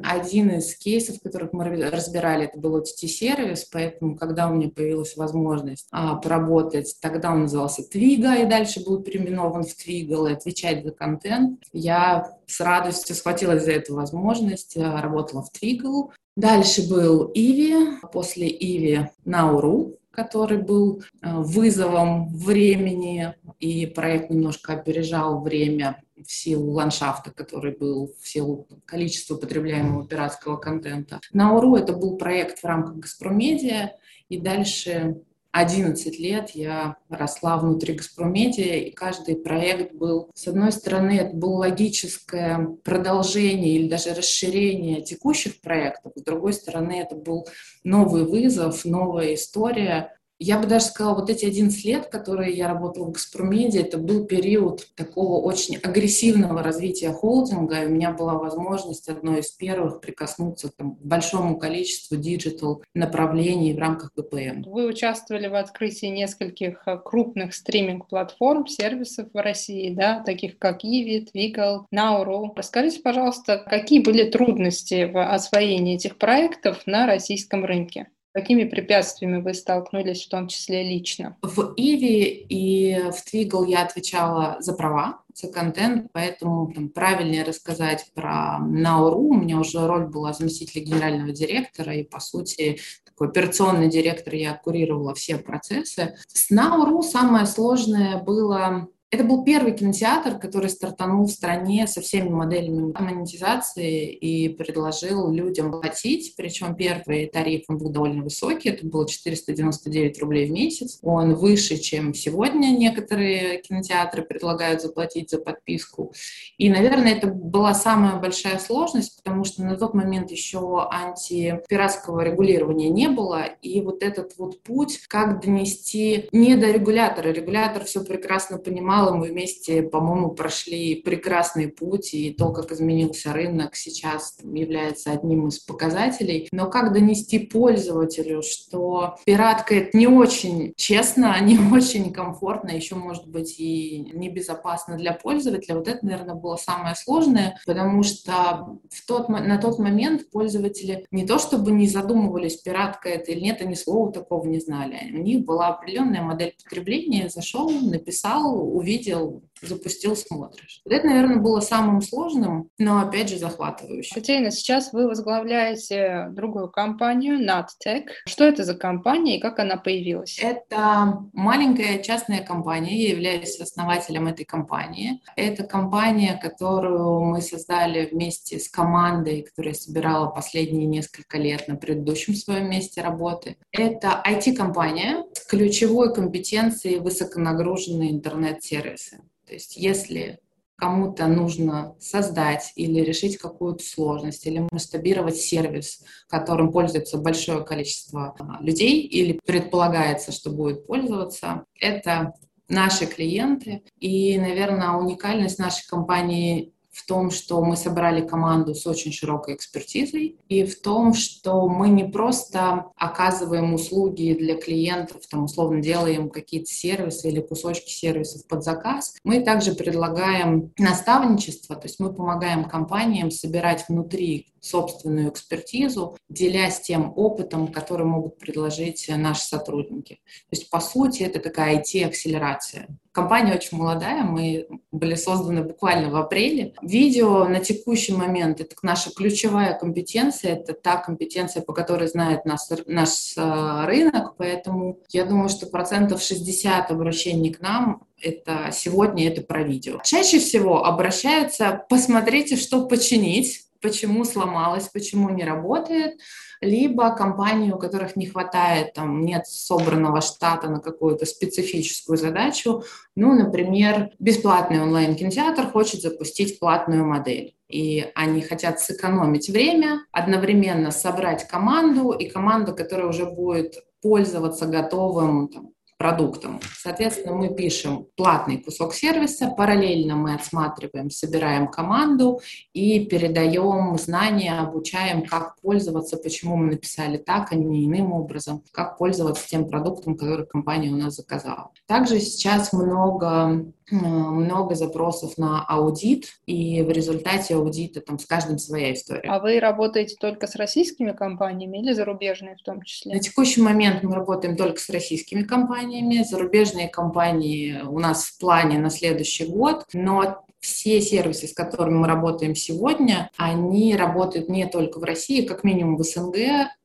один 0.04 0.50
из 0.50 0.76
кейсов, 0.76 1.20
которых 1.22 1.52
мы 1.52 1.64
разбирали, 1.90 2.46
это 2.46 2.58
был 2.58 2.78
OTT-сервис, 2.78 3.68
поэтому, 3.70 4.16
когда 4.16 4.48
у 4.48 4.54
меня 4.54 4.68
появилась 4.68 5.16
возможность 5.16 5.86
а, 5.90 6.16
поработать, 6.16 6.96
тогда 7.00 7.32
он 7.32 7.42
назывался 7.42 7.82
Twiga, 7.82 8.42
и 8.42 8.46
дальше 8.46 8.82
был 8.84 9.02
переименован 9.02 9.64
в 9.64 9.76
Twiggle, 9.76 10.30
и 10.30 10.32
отвечать 10.32 10.84
за 10.84 10.90
контент, 10.90 11.60
я 11.72 12.36
с 12.46 12.60
радостью 12.60 13.16
схватилась 13.16 13.64
за 13.64 13.72
эту 13.72 13.94
возможность, 13.94 14.71
работала 14.76 15.42
в 15.42 15.50
Twiggle. 15.50 16.10
Дальше 16.36 16.88
был 16.88 17.30
Иви, 17.34 17.98
после 18.12 18.48
Иви 18.48 19.10
Науру, 19.24 19.98
который 20.10 20.58
был 20.58 21.02
э, 21.22 21.36
вызовом 21.38 22.28
времени, 22.34 23.34
и 23.58 23.86
проект 23.86 24.30
немножко 24.30 24.74
опережал 24.74 25.40
время 25.40 26.02
в 26.16 26.30
силу 26.30 26.72
ландшафта, 26.72 27.30
который 27.30 27.76
был, 27.76 28.14
в 28.20 28.28
силу 28.28 28.68
количества 28.84 29.36
потребляемого 29.36 30.06
пиратского 30.06 30.56
контента. 30.56 31.20
Науру 31.32 31.76
это 31.76 31.92
был 31.94 32.16
проект 32.16 32.60
в 32.60 32.64
рамках 32.64 32.96
Газпромедиа, 32.96 33.92
и 34.28 34.38
дальше 34.38 35.22
11 35.52 36.18
лет 36.18 36.50
я 36.50 36.96
росла 37.10 37.58
внутри 37.58 37.94
Газпромедиа, 37.94 38.76
и 38.76 38.90
каждый 38.90 39.36
проект 39.36 39.94
был, 39.94 40.30
с 40.34 40.48
одной 40.48 40.72
стороны, 40.72 41.18
это 41.18 41.36
было 41.36 41.58
логическое 41.58 42.76
продолжение 42.82 43.76
или 43.76 43.88
даже 43.88 44.14
расширение 44.14 45.02
текущих 45.02 45.60
проектов, 45.60 46.12
с 46.16 46.22
другой 46.22 46.54
стороны, 46.54 47.00
это 47.00 47.14
был 47.14 47.46
новый 47.84 48.24
вызов, 48.24 48.86
новая 48.86 49.34
история, 49.34 50.16
я 50.42 50.58
бы 50.58 50.66
даже 50.66 50.86
сказала, 50.86 51.14
вот 51.14 51.30
эти 51.30 51.44
11 51.44 51.84
лет, 51.84 52.06
которые 52.06 52.54
я 52.54 52.68
работала 52.68 53.06
в 53.06 53.12
Газпром-Медиа, 53.12 53.80
это 53.80 53.98
был 53.98 54.26
период 54.26 54.88
такого 54.96 55.40
очень 55.40 55.76
агрессивного 55.76 56.62
развития 56.62 57.10
холдинга, 57.12 57.82
и 57.82 57.86
у 57.86 57.90
меня 57.90 58.12
была 58.12 58.34
возможность 58.34 59.08
одной 59.08 59.40
из 59.40 59.50
первых 59.50 60.00
прикоснуться 60.00 60.70
там, 60.76 60.96
к 60.96 61.00
большому 61.00 61.58
количеству 61.58 62.16
digital 62.16 62.82
направлений 62.94 63.72
в 63.72 63.78
рамках 63.78 64.12
ГПМ. 64.16 64.62
Вы 64.66 64.86
участвовали 64.86 65.46
в 65.46 65.54
открытии 65.54 66.06
нескольких 66.06 66.82
э, 66.86 66.98
крупных 66.98 67.54
стриминг-платформ, 67.54 68.66
сервисов 68.66 69.28
в 69.32 69.40
России, 69.40 69.94
да, 69.94 70.20
таких 70.20 70.58
как 70.58 70.84
ivi, 70.84 71.28
Tvigle, 71.32 71.84
Now.ru. 71.94 72.48
Расскажите, 72.56 73.00
пожалуйста, 73.00 73.58
какие 73.58 74.00
были 74.00 74.28
трудности 74.28 75.04
в 75.04 75.22
освоении 75.22 75.94
этих 75.94 76.18
проектов 76.18 76.82
на 76.86 77.06
российском 77.06 77.64
рынке? 77.64 78.08
Какими 78.34 78.64
препятствиями 78.64 79.42
вы 79.42 79.52
столкнулись, 79.52 80.24
в 80.24 80.30
том 80.30 80.48
числе 80.48 80.82
лично? 80.82 81.36
В 81.42 81.74
Иви 81.76 82.46
и 82.48 82.98
в 83.10 83.22
Twiggle 83.26 83.68
я 83.68 83.82
отвечала 83.82 84.56
за 84.60 84.72
права, 84.72 85.22
за 85.34 85.48
контент, 85.48 86.10
поэтому 86.12 86.72
там, 86.72 86.88
правильнее 86.88 87.44
рассказать 87.44 88.10
про 88.14 88.58
Науру. 88.58 89.20
У 89.20 89.34
меня 89.34 89.58
уже 89.58 89.86
роль 89.86 90.06
была 90.06 90.32
заместителя 90.32 90.82
генерального 90.82 91.32
директора, 91.32 91.94
и, 91.94 92.04
по 92.04 92.20
сути, 92.20 92.78
такой 93.04 93.28
операционный 93.28 93.88
директор, 93.88 94.34
я 94.34 94.54
курировала 94.54 95.14
все 95.14 95.36
процессы. 95.36 96.16
С 96.26 96.48
Науру 96.48 97.02
самое 97.02 97.44
сложное 97.44 98.16
было 98.22 98.88
это 99.12 99.24
был 99.24 99.44
первый 99.44 99.76
кинотеатр, 99.76 100.38
который 100.38 100.70
стартанул 100.70 101.26
в 101.26 101.30
стране 101.30 101.86
со 101.86 102.00
всеми 102.00 102.30
моделями 102.30 102.94
монетизации 102.98 104.10
и 104.10 104.48
предложил 104.48 105.30
людям 105.30 105.70
платить. 105.70 106.32
Причем 106.34 106.74
первый 106.74 107.26
тариф 107.26 107.64
он 107.68 107.76
был 107.76 107.90
довольно 107.90 108.22
высокий, 108.22 108.70
это 108.70 108.86
было 108.86 109.06
499 109.06 110.18
рублей 110.18 110.46
в 110.46 110.52
месяц. 110.52 110.98
Он 111.02 111.34
выше, 111.34 111.76
чем 111.76 112.14
сегодня 112.14 112.68
некоторые 112.68 113.60
кинотеатры 113.60 114.22
предлагают 114.22 114.80
заплатить 114.80 115.28
за 115.28 115.38
подписку. 115.38 116.14
И, 116.56 116.70
наверное, 116.70 117.12
это 117.12 117.26
была 117.26 117.74
самая 117.74 118.16
большая 118.16 118.58
сложность, 118.58 119.22
потому 119.22 119.44
что 119.44 119.62
на 119.62 119.76
тот 119.76 119.92
момент 119.92 120.30
еще 120.30 120.88
антипиратского 120.90 122.20
регулирования 122.20 122.88
не 122.88 123.08
было. 123.08 123.44
И 123.60 123.82
вот 123.82 124.02
этот 124.02 124.38
вот 124.38 124.62
путь, 124.62 125.00
как 125.06 125.42
донести 125.44 126.30
не 126.32 126.56
до 126.56 126.70
регулятора. 126.70 127.28
Регулятор 127.28 127.84
все 127.84 128.02
прекрасно 128.02 128.56
понимал, 128.56 129.01
канала 129.02 129.16
мы 129.16 129.28
вместе, 129.28 129.82
по-моему, 129.82 130.30
прошли 130.30 130.96
прекрасный 130.96 131.68
путь, 131.68 132.14
и 132.14 132.32
то, 132.32 132.52
как 132.52 132.70
изменился 132.72 133.32
рынок, 133.32 133.74
сейчас 133.74 134.36
является 134.42 135.12
одним 135.12 135.48
из 135.48 135.58
показателей. 135.58 136.48
Но 136.52 136.70
как 136.70 136.92
донести 136.92 137.40
пользователю, 137.40 138.42
что 138.42 139.16
пиратка— 139.24 139.74
это 139.76 139.96
не 139.96 140.06
очень 140.06 140.72
честно, 140.76 141.36
не 141.42 141.58
очень 141.72 142.12
комфортно, 142.12 142.70
еще, 142.70 142.94
может 142.94 143.26
быть, 143.26 143.58
и 143.58 144.10
небезопасно 144.12 144.96
для 144.96 145.12
пользователя, 145.12 145.76
вот 145.76 145.88
это, 145.88 146.04
наверное, 146.04 146.34
было 146.34 146.56
самое 146.56 146.94
сложное, 146.94 147.60
потому 147.66 148.02
что 148.02 148.78
в 148.90 149.06
тот, 149.06 149.28
на 149.28 149.58
тот 149.58 149.78
момент 149.78 150.30
пользователи 150.30 151.06
не 151.10 151.26
то 151.26 151.38
чтобы 151.38 151.72
не 151.72 151.88
задумывались, 151.88 152.56
пиратка 152.56 153.08
это 153.08 153.32
или 153.32 153.40
нет, 153.40 153.60
они 153.60 153.74
слова 153.74 154.12
такого 154.12 154.46
не 154.46 154.60
знали. 154.60 155.10
У 155.12 155.18
них 155.18 155.44
была 155.44 155.68
определенная 155.68 156.22
модель 156.22 156.54
потребления, 156.62 157.28
зашел, 157.28 157.70
написал, 157.70 158.76
увидел, 158.76 158.91
увидел, 158.92 159.42
запустил, 159.62 160.16
смотришь. 160.16 160.80
Вот 160.84 160.92
это, 160.92 161.06
наверное, 161.06 161.36
было 161.36 161.60
самым 161.60 162.02
сложным, 162.02 162.68
но, 162.78 163.00
опять 163.00 163.28
же, 163.28 163.38
захватывающим. 163.38 164.14
Катерина, 164.14 164.50
сейчас 164.50 164.92
вы 164.92 165.06
возглавляете 165.06 166.28
другую 166.32 166.68
компанию, 166.68 167.38
NatTech. 167.38 168.06
Что 168.26 168.44
это 168.44 168.64
за 168.64 168.74
компания 168.74 169.38
и 169.38 169.40
как 169.40 169.60
она 169.60 169.76
появилась? 169.76 170.38
Это 170.42 171.18
маленькая 171.32 172.02
частная 172.02 172.42
компания, 172.42 172.96
я 172.96 173.10
являюсь 173.10 173.60
основателем 173.60 174.26
этой 174.26 174.44
компании. 174.44 175.20
Это 175.36 175.62
компания, 175.62 176.38
которую 176.42 177.20
мы 177.20 177.40
создали 177.40 178.08
вместе 178.10 178.58
с 178.58 178.68
командой, 178.68 179.42
которая 179.42 179.74
собирала 179.74 180.26
последние 180.26 180.86
несколько 180.86 181.38
лет 181.38 181.68
на 181.68 181.76
предыдущем 181.76 182.34
своем 182.34 182.68
месте 182.68 183.00
работы. 183.00 183.56
Это 183.70 184.22
IT-компания 184.26 185.24
с 185.34 185.46
ключевой 185.46 186.12
компетенцией 186.12 186.98
высоконагруженные 186.98 188.10
интернет-сервисы 188.10 188.71
сервисы. 188.72 189.18
То 189.46 189.52
есть 189.52 189.76
если 189.76 190.38
кому-то 190.76 191.26
нужно 191.28 191.94
создать 192.00 192.72
или 192.74 193.00
решить 193.00 193.36
какую-то 193.36 193.84
сложность, 193.84 194.46
или 194.46 194.66
масштабировать 194.72 195.36
сервис, 195.36 196.02
которым 196.28 196.72
пользуется 196.72 197.18
большое 197.18 197.64
количество 197.64 198.34
а, 198.36 198.62
людей 198.62 199.02
или 199.02 199.38
предполагается, 199.46 200.32
что 200.32 200.50
будет 200.50 200.86
пользоваться, 200.86 201.64
это 201.78 202.32
наши 202.68 203.06
клиенты. 203.06 203.82
И, 204.00 204.36
наверное, 204.38 204.92
уникальность 204.92 205.58
нашей 205.58 205.86
компании 205.86 206.71
в 206.92 207.06
том, 207.06 207.30
что 207.30 207.62
мы 207.64 207.76
собрали 207.76 208.26
команду 208.26 208.74
с 208.74 208.86
очень 208.86 209.12
широкой 209.12 209.54
экспертизой, 209.54 210.36
и 210.48 210.64
в 210.64 210.80
том, 210.80 211.14
что 211.14 211.66
мы 211.68 211.88
не 211.88 212.04
просто 212.04 212.86
оказываем 212.96 213.72
услуги 213.74 214.36
для 214.38 214.56
клиентов, 214.56 215.22
там, 215.30 215.44
условно 215.44 215.80
делаем 215.80 216.28
какие-то 216.28 216.70
сервисы 216.70 217.30
или 217.30 217.40
кусочки 217.40 217.90
сервисов 217.90 218.46
под 218.46 218.62
заказ, 218.62 219.16
мы 219.24 219.40
также 219.40 219.72
предлагаем 219.72 220.72
наставничество, 220.78 221.76
то 221.76 221.86
есть 221.86 221.98
мы 221.98 222.12
помогаем 222.12 222.64
компаниям 222.64 223.30
собирать 223.30 223.86
внутри 223.88 224.51
собственную 224.62 225.30
экспертизу, 225.30 226.16
делясь 226.28 226.80
тем 226.80 227.12
опытом, 227.16 227.68
который 227.68 228.06
могут 228.06 228.38
предложить 228.38 229.10
наши 229.14 229.42
сотрудники. 229.42 230.20
То 230.50 230.56
есть, 230.56 230.70
по 230.70 230.80
сути, 230.80 231.24
это 231.24 231.40
такая 231.40 231.82
IT-акселерация. 231.82 232.86
Компания 233.10 233.54
очень 233.54 233.76
молодая, 233.76 234.22
мы 234.22 234.68
были 234.90 235.16
созданы 235.16 235.64
буквально 235.64 236.10
в 236.10 236.16
апреле. 236.16 236.74
Видео 236.80 237.44
на 237.44 237.60
текущий 237.60 238.14
момент— 238.14 238.60
это 238.62 238.74
наша 238.82 239.10
ключевая 239.10 239.76
компетенция, 239.76 240.54
это 240.54 240.72
та 240.72 240.96
компетенция, 240.96 241.62
по 241.62 241.74
которой 241.74 242.08
знает 242.08 242.46
нас, 242.46 242.72
наш 242.86 243.34
э, 243.36 243.84
рынок, 243.84 244.36
поэтому 244.38 245.00
я 245.10 245.26
думаю, 245.26 245.50
что 245.50 245.66
процентов 245.66 246.22
60 246.22 246.90
обращений 246.90 247.52
к 247.52 247.60
нам 247.60 248.04
это 248.22 248.70
сегодня 248.72 249.28
это 249.28 249.42
про 249.42 249.62
видео. 249.62 250.00
Чаще 250.04 250.38
всего 250.38 250.84
обращаются, 250.84 251.84
посмотрите, 251.88 252.56
что 252.56 252.86
починить, 252.86 253.66
почему 253.82 254.24
сломалось, 254.24 254.88
почему 254.88 255.28
не 255.30 255.44
работает, 255.44 256.18
либо 256.60 257.14
компании, 257.14 257.72
у 257.72 257.78
которых 257.78 258.16
не 258.16 258.26
хватает, 258.26 258.94
там, 258.94 259.24
нет 259.24 259.46
собранного 259.46 260.20
штата 260.20 260.68
на 260.68 260.80
какую-то 260.80 261.26
специфическую 261.26 262.16
задачу. 262.16 262.84
Ну, 263.16 263.34
например, 263.34 264.10
бесплатный 264.18 264.80
онлайн-кинотеатр 264.80 265.66
хочет 265.66 266.00
запустить 266.00 266.58
платную 266.58 267.04
модель 267.04 267.54
и 267.72 268.06
они 268.14 268.42
хотят 268.42 268.80
сэкономить 268.80 269.48
время, 269.48 270.04
одновременно 270.12 270.90
собрать 270.90 271.48
команду, 271.48 272.12
и 272.12 272.28
команду, 272.28 272.74
которая 272.74 273.06
уже 273.06 273.24
будет 273.24 273.76
пользоваться 274.02 274.66
готовым 274.66 275.48
там, 275.48 275.71
продуктом. 276.02 276.58
Соответственно, 276.76 277.32
мы 277.36 277.54
пишем 277.54 278.06
платный 278.16 278.58
кусок 278.58 278.92
сервиса, 278.92 279.46
параллельно 279.56 280.16
мы 280.16 280.34
отсматриваем, 280.34 281.10
собираем 281.10 281.68
команду 281.68 282.40
и 282.72 283.04
передаем 283.06 283.96
знания, 283.98 284.58
обучаем, 284.58 285.24
как 285.24 285.60
пользоваться, 285.60 286.16
почему 286.16 286.56
мы 286.56 286.72
написали 286.72 287.18
так, 287.18 287.52
а 287.52 287.54
не 287.54 287.86
иным 287.86 288.12
образом, 288.12 288.64
как 288.72 288.98
пользоваться 288.98 289.46
тем 289.48 289.68
продуктом, 289.68 290.16
который 290.16 290.44
компания 290.44 290.90
у 290.90 290.96
нас 290.96 291.14
заказала. 291.14 291.70
Также 291.86 292.18
сейчас 292.18 292.72
много 292.72 293.72
много 293.92 294.74
запросов 294.74 295.38
на 295.38 295.64
аудит, 295.64 296.38
и 296.46 296.82
в 296.82 296.90
результате 296.90 297.54
аудита 297.54 298.00
там 298.00 298.18
с 298.18 298.26
каждым 298.26 298.58
своя 298.58 298.92
история. 298.92 299.28
А 299.28 299.38
вы 299.38 299.60
работаете 299.60 300.16
только 300.18 300.46
с 300.46 300.56
российскими 300.56 301.12
компаниями 301.12 301.78
или 301.78 301.92
зарубежные 301.92 302.56
в 302.56 302.62
том 302.62 302.82
числе? 302.82 303.14
На 303.14 303.20
текущий 303.20 303.60
момент 303.60 304.02
мы 304.02 304.14
работаем 304.14 304.56
только 304.56 304.80
с 304.80 304.88
российскими 304.88 305.42
компаниями. 305.42 306.24
Зарубежные 306.28 306.88
компании 306.88 307.82
у 307.82 307.98
нас 307.98 308.24
в 308.24 308.38
плане 308.38 308.78
на 308.78 308.90
следующий 308.90 309.46
год, 309.46 309.86
но 309.92 310.44
все 310.60 311.00
сервисы, 311.00 311.48
с 311.48 311.52
которыми 311.52 311.96
мы 311.96 312.06
работаем 312.06 312.54
сегодня, 312.54 313.30
они 313.36 313.96
работают 313.96 314.48
не 314.48 314.66
только 314.66 315.00
в 315.00 315.04
России, 315.04 315.44
как 315.44 315.64
минимум 315.64 315.96
в 315.96 316.04
СНГ, 316.04 316.36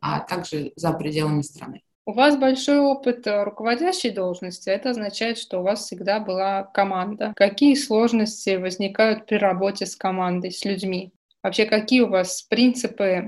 а 0.02 0.20
также 0.22 0.74
за 0.76 0.92
пределами 0.94 1.44
страны. 1.44 1.84
У 2.08 2.14
вас 2.14 2.38
большой 2.38 2.80
опыт 2.80 3.28
э, 3.28 3.44
руководящей 3.44 4.12
должности. 4.12 4.70
Это 4.70 4.92
означает, 4.92 5.38
что 5.38 5.60
у 5.60 5.64
вас 5.64 5.84
всегда 5.84 6.22
была 6.22 6.64
команда. 6.64 7.34
Какие 7.36 7.76
сложности 7.76 8.56
возникают 8.56 9.26
при 9.26 9.36
работе 9.36 9.86
с 9.86 9.98
командой, 9.98 10.52
с 10.52 10.64
людьми? 10.64 11.12
Вообще, 11.44 11.66
какие 11.66 12.00
у 12.00 12.08
вас 12.08 12.44
принципы 12.44 13.28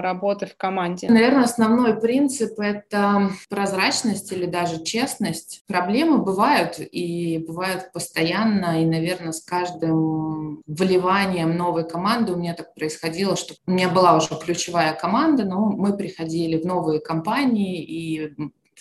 работы 0.00 0.46
в 0.46 0.56
команде? 0.56 1.08
Наверное, 1.08 1.44
основной 1.44 2.00
принцип— 2.00 2.58
это 2.58 3.30
прозрачность 3.48 4.32
или 4.32 4.46
даже 4.46 4.82
честность. 4.84 5.62
Проблемы 5.66 6.18
бывают, 6.18 6.78
и 6.78 7.38
бывают 7.46 7.92
постоянно, 7.92 8.82
и, 8.82 8.86
наверное, 8.86 9.32
с 9.32 9.42
каждым 9.42 10.62
вливанием 10.66 11.56
новой 11.56 11.88
команды 11.88 12.32
у 12.32 12.36
меня 12.36 12.54
так 12.54 12.74
происходило, 12.74 13.36
что 13.36 13.54
у 13.66 13.70
меня 13.70 13.88
была 13.88 14.16
уже 14.16 14.28
ключевая 14.40 14.94
команда, 14.94 15.44
но 15.44 15.66
мы 15.66 15.96
приходили 15.96 16.60
в 16.60 16.66
новые 16.66 17.00
компании, 17.00 17.82
и 17.82 18.34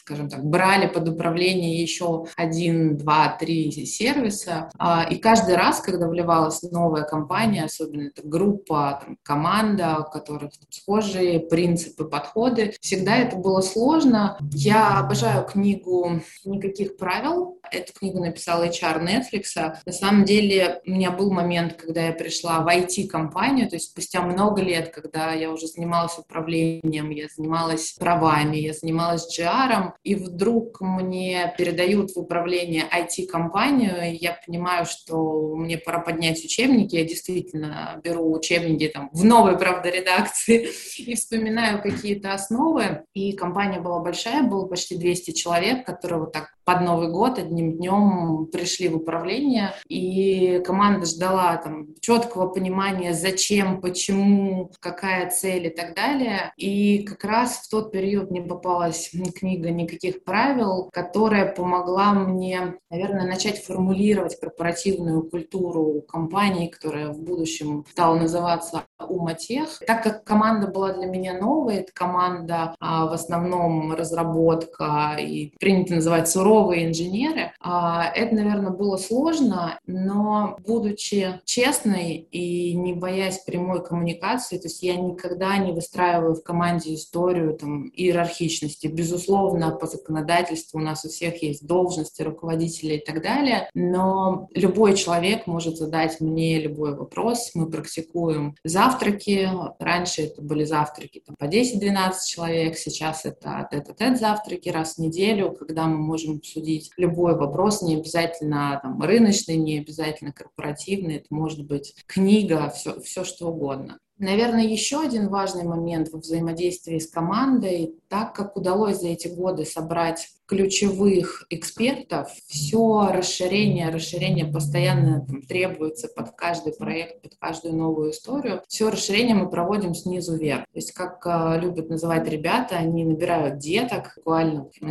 скажем 0.08 0.30
так, 0.30 0.42
брали 0.42 0.88
под 0.88 1.10
управление 1.10 1.82
еще 1.82 2.28
один, 2.38 2.96
два, 2.96 3.36
три 3.38 3.70
сервиса. 3.86 4.70
А, 4.80 5.06
и 5.10 5.18
каждый 5.18 5.58
раз, 5.58 5.82
когда 5.82 6.08
вливалась 6.08 6.62
новая 6.62 7.04
компания, 7.04 7.66
особенно 7.66 8.08
это 8.08 8.26
группа, 8.26 9.02
там, 9.04 9.18
команда, 9.22 9.98
у 10.00 10.10
которых 10.10 10.54
там, 10.54 10.72
схожие 10.72 11.42
принципы, 11.42 12.06
подходы, 12.06 12.74
всегда 12.80 13.18
это 13.18 13.36
было 13.36 13.60
сложно. 13.60 14.38
Я 14.54 15.00
обожаю 15.00 15.46
книгу 15.46 16.22
«Никаких 16.46 16.96
правил». 16.96 17.60
Эту 17.70 17.92
книгу 17.92 18.20
написала 18.20 18.66
HR 18.66 19.04
Netflix. 19.04 19.74
На 19.86 19.92
самом 19.92 20.24
деле 20.24 20.80
у 20.86 20.92
меня 20.92 21.12
был 21.12 21.34
момент, 21.34 21.74
когда 21.74 22.08
я 22.08 22.14
пришла 22.14 22.62
в 22.62 22.68
IT-компанию, 22.70 23.68
то 23.70 23.76
есть 23.76 23.90
спустя 23.90 24.22
много 24.22 24.62
лет, 24.62 24.94
когда 24.94 25.34
я 25.34 25.52
уже 25.52 25.68
занималась 25.68 26.18
управлением, 26.18 27.10
я 27.10 27.28
занималась 27.36 27.92
правами, 28.00 28.56
я 28.56 28.72
занималась 28.72 29.38
GR, 29.38 29.97
и 30.04 30.16
вдруг 30.16 30.82
мне 30.82 31.54
передают 31.58 32.12
в 32.12 32.18
управление 32.18 32.86
IT-компанию, 32.92 34.12
и 34.12 34.18
я 34.18 34.40
понимаю, 34.46 34.86
что 34.86 35.56
мне 35.56 35.78
пора 35.78 36.00
поднять 36.00 36.44
учебники, 36.44 36.96
я 36.96 37.04
действительно 37.04 38.00
беру 38.04 38.32
учебники 38.32 38.88
там 38.88 39.10
в 39.14 39.24
новой, 39.24 39.58
правда, 39.58 39.90
редакции 39.90 40.70
и 40.98 41.16
вспоминаю 41.16 41.82
какие-то 41.82 42.34
основы, 42.34 43.04
и 43.14 43.34
компания 43.34 43.80
была 43.80 44.00
большая, 44.00 44.44
было 44.44 44.66
почти 44.66 44.98
200 44.98 45.32
человек, 45.32 45.86
которые 45.86 46.22
вот 46.22 46.34
так 46.34 46.57
под 46.68 46.82
Новый 46.82 47.08
год 47.08 47.40
одним 47.40 47.78
днем 47.78 48.50
пришли 48.52 48.90
в 48.90 48.98
управление, 48.98 49.72
и 49.88 50.62
команда 50.66 51.06
ждала 51.06 51.56
там 51.56 51.96
четкого 52.02 52.50
понимания, 52.50 53.14
зачем, 53.14 53.80
почему, 53.80 54.70
какая 54.82 55.30
цель 55.30 55.68
и 55.68 55.70
так 55.70 55.96
далее. 55.96 56.52
И 56.58 57.04
как 57.04 57.24
раз 57.24 57.60
в 57.60 57.70
тот 57.70 57.94
период 57.94 58.32
мне 58.32 58.42
попалась 58.42 59.12
книга 59.40 59.72
«Никаких 59.72 60.26
правил», 60.26 60.90
которая 60.92 61.54
помогла 61.54 62.12
мне, 62.12 62.74
наверное, 62.92 63.26
начать 63.26 63.64
формулировать 63.64 64.38
корпоративную 64.38 65.24
культуру 65.24 66.02
компании, 66.02 66.68
которая 66.68 67.14
в 67.14 67.22
будущем 67.22 67.86
стала 67.90 68.16
называться 68.16 68.84
Уматех. 69.00 69.80
Так 69.88 70.04
как 70.04 70.26
команда 70.26 70.68
была 70.68 70.92
для 70.92 71.06
меня 71.06 71.40
новой, 71.40 71.76
это 71.76 71.94
команда 71.94 72.76
а, 72.82 73.06
в 73.06 73.14
основном 73.14 73.94
разработка 73.94 75.16
и 75.18 75.54
принято 75.60 75.94
называть 75.94 76.28
суровая 76.28 76.57
суровые 76.58 76.88
инженеры. 76.88 77.54
А, 77.60 78.12
это, 78.16 78.36
наверное, 78.36 78.72
было 78.72 78.98
сложно, 78.98 79.80
но 79.86 80.58
будучи 80.66 81.40
честной 81.46 82.16
и 82.32 82.74
не 82.76 82.94
боясь 82.94 83.40
прямой 83.40 83.84
коммуникации, 83.84 84.58
то 84.58 84.68
есть 84.68 84.82
я 84.84 84.96
никогда 84.96 85.58
не 85.58 85.72
выстраиваю 85.72 86.36
в 86.36 86.44
команде 86.44 86.96
историю 86.96 87.54
там, 87.54 87.90
иерархичности. 87.90 88.88
Безусловно, 88.88 89.72
по 89.72 89.88
законодательству 89.88 90.80
у 90.80 90.84
нас 90.84 91.06
у 91.06 91.10
всех 91.10 91.42
есть 91.44 91.66
должности 91.66 92.22
руководителя 92.22 92.96
и 92.96 93.06
так 93.06 93.22
далее, 93.22 93.70
но 93.74 94.48
любой 94.54 94.96
человек 94.96 95.48
может 95.48 95.78
задать 95.78 96.20
мне 96.20 96.60
любой 96.60 96.96
вопрос. 96.96 97.52
Мы 97.54 97.70
практикуем 97.70 98.56
завтраки. 98.64 99.50
Раньше 99.80 100.24
это 100.24 100.42
были 100.42 100.64
завтраки 100.64 101.22
там, 101.26 101.36
по 101.36 101.46
10-12 101.46 102.14
человек, 102.28 102.78
сейчас 102.78 103.26
это 103.26 103.68
тет-а-тет 103.72 104.20
завтраки 104.20 104.70
раз 104.70 104.96
в 104.96 105.00
неделю, 105.00 105.52
когда 105.52 105.86
мы 105.86 105.98
можем 105.98 106.40
обсудить 106.48 106.92
любой 106.98 107.36
вопрос, 107.36 107.82
не 107.82 107.96
обязательно 107.96 108.80
там, 108.82 109.02
рыночный, 109.02 109.58
не 109.58 109.80
обязательно 109.80 110.32
корпоративный, 110.32 111.18
это 111.18 111.28
может 111.30 111.66
быть 111.66 111.94
книга, 112.08 112.70
все, 112.70 113.00
все 113.02 113.24
что 113.24 113.50
угодно. 113.50 114.00
Наверное, 114.20 114.64
еще 114.64 115.00
один 115.02 115.28
важный 115.28 115.64
момент 115.64 116.10
во 116.12 116.20
взаимодействии 116.20 116.98
с 116.98 117.08
командой, 117.08 118.00
так 118.08 118.34
как 118.34 118.58
удалось 118.58 119.00
за 119.00 119.10
эти 119.10 119.28
годы 119.28 119.64
собрать 119.64 120.30
ключевых 120.48 121.46
экспертов, 121.50 122.32
все 122.48 123.10
расширение, 123.12 123.90
расширение 123.90 124.46
постоянно 124.46 125.26
требуется 125.48 126.08
под 126.08 126.32
каждый 126.32 126.74
проект, 126.74 127.22
под 127.22 127.36
каждую 127.36 127.76
новую 127.76 128.12
историю. 128.12 128.62
Все 128.68 128.90
расширение 128.90 129.36
мы 129.36 129.50
проводим 129.50 129.94
снизу 129.94 130.38
вверх. 130.38 130.62
То 130.62 130.78
есть, 130.78 130.94
как 130.94 131.22
э, 131.26 131.60
любят 131.60 131.90
называть 131.90 132.28
ребята, 132.30 132.78
они 132.78 133.04
набирают 133.04 133.60
деток. 133.60 134.14
Буквально 134.16 134.70
э, 134.82 134.86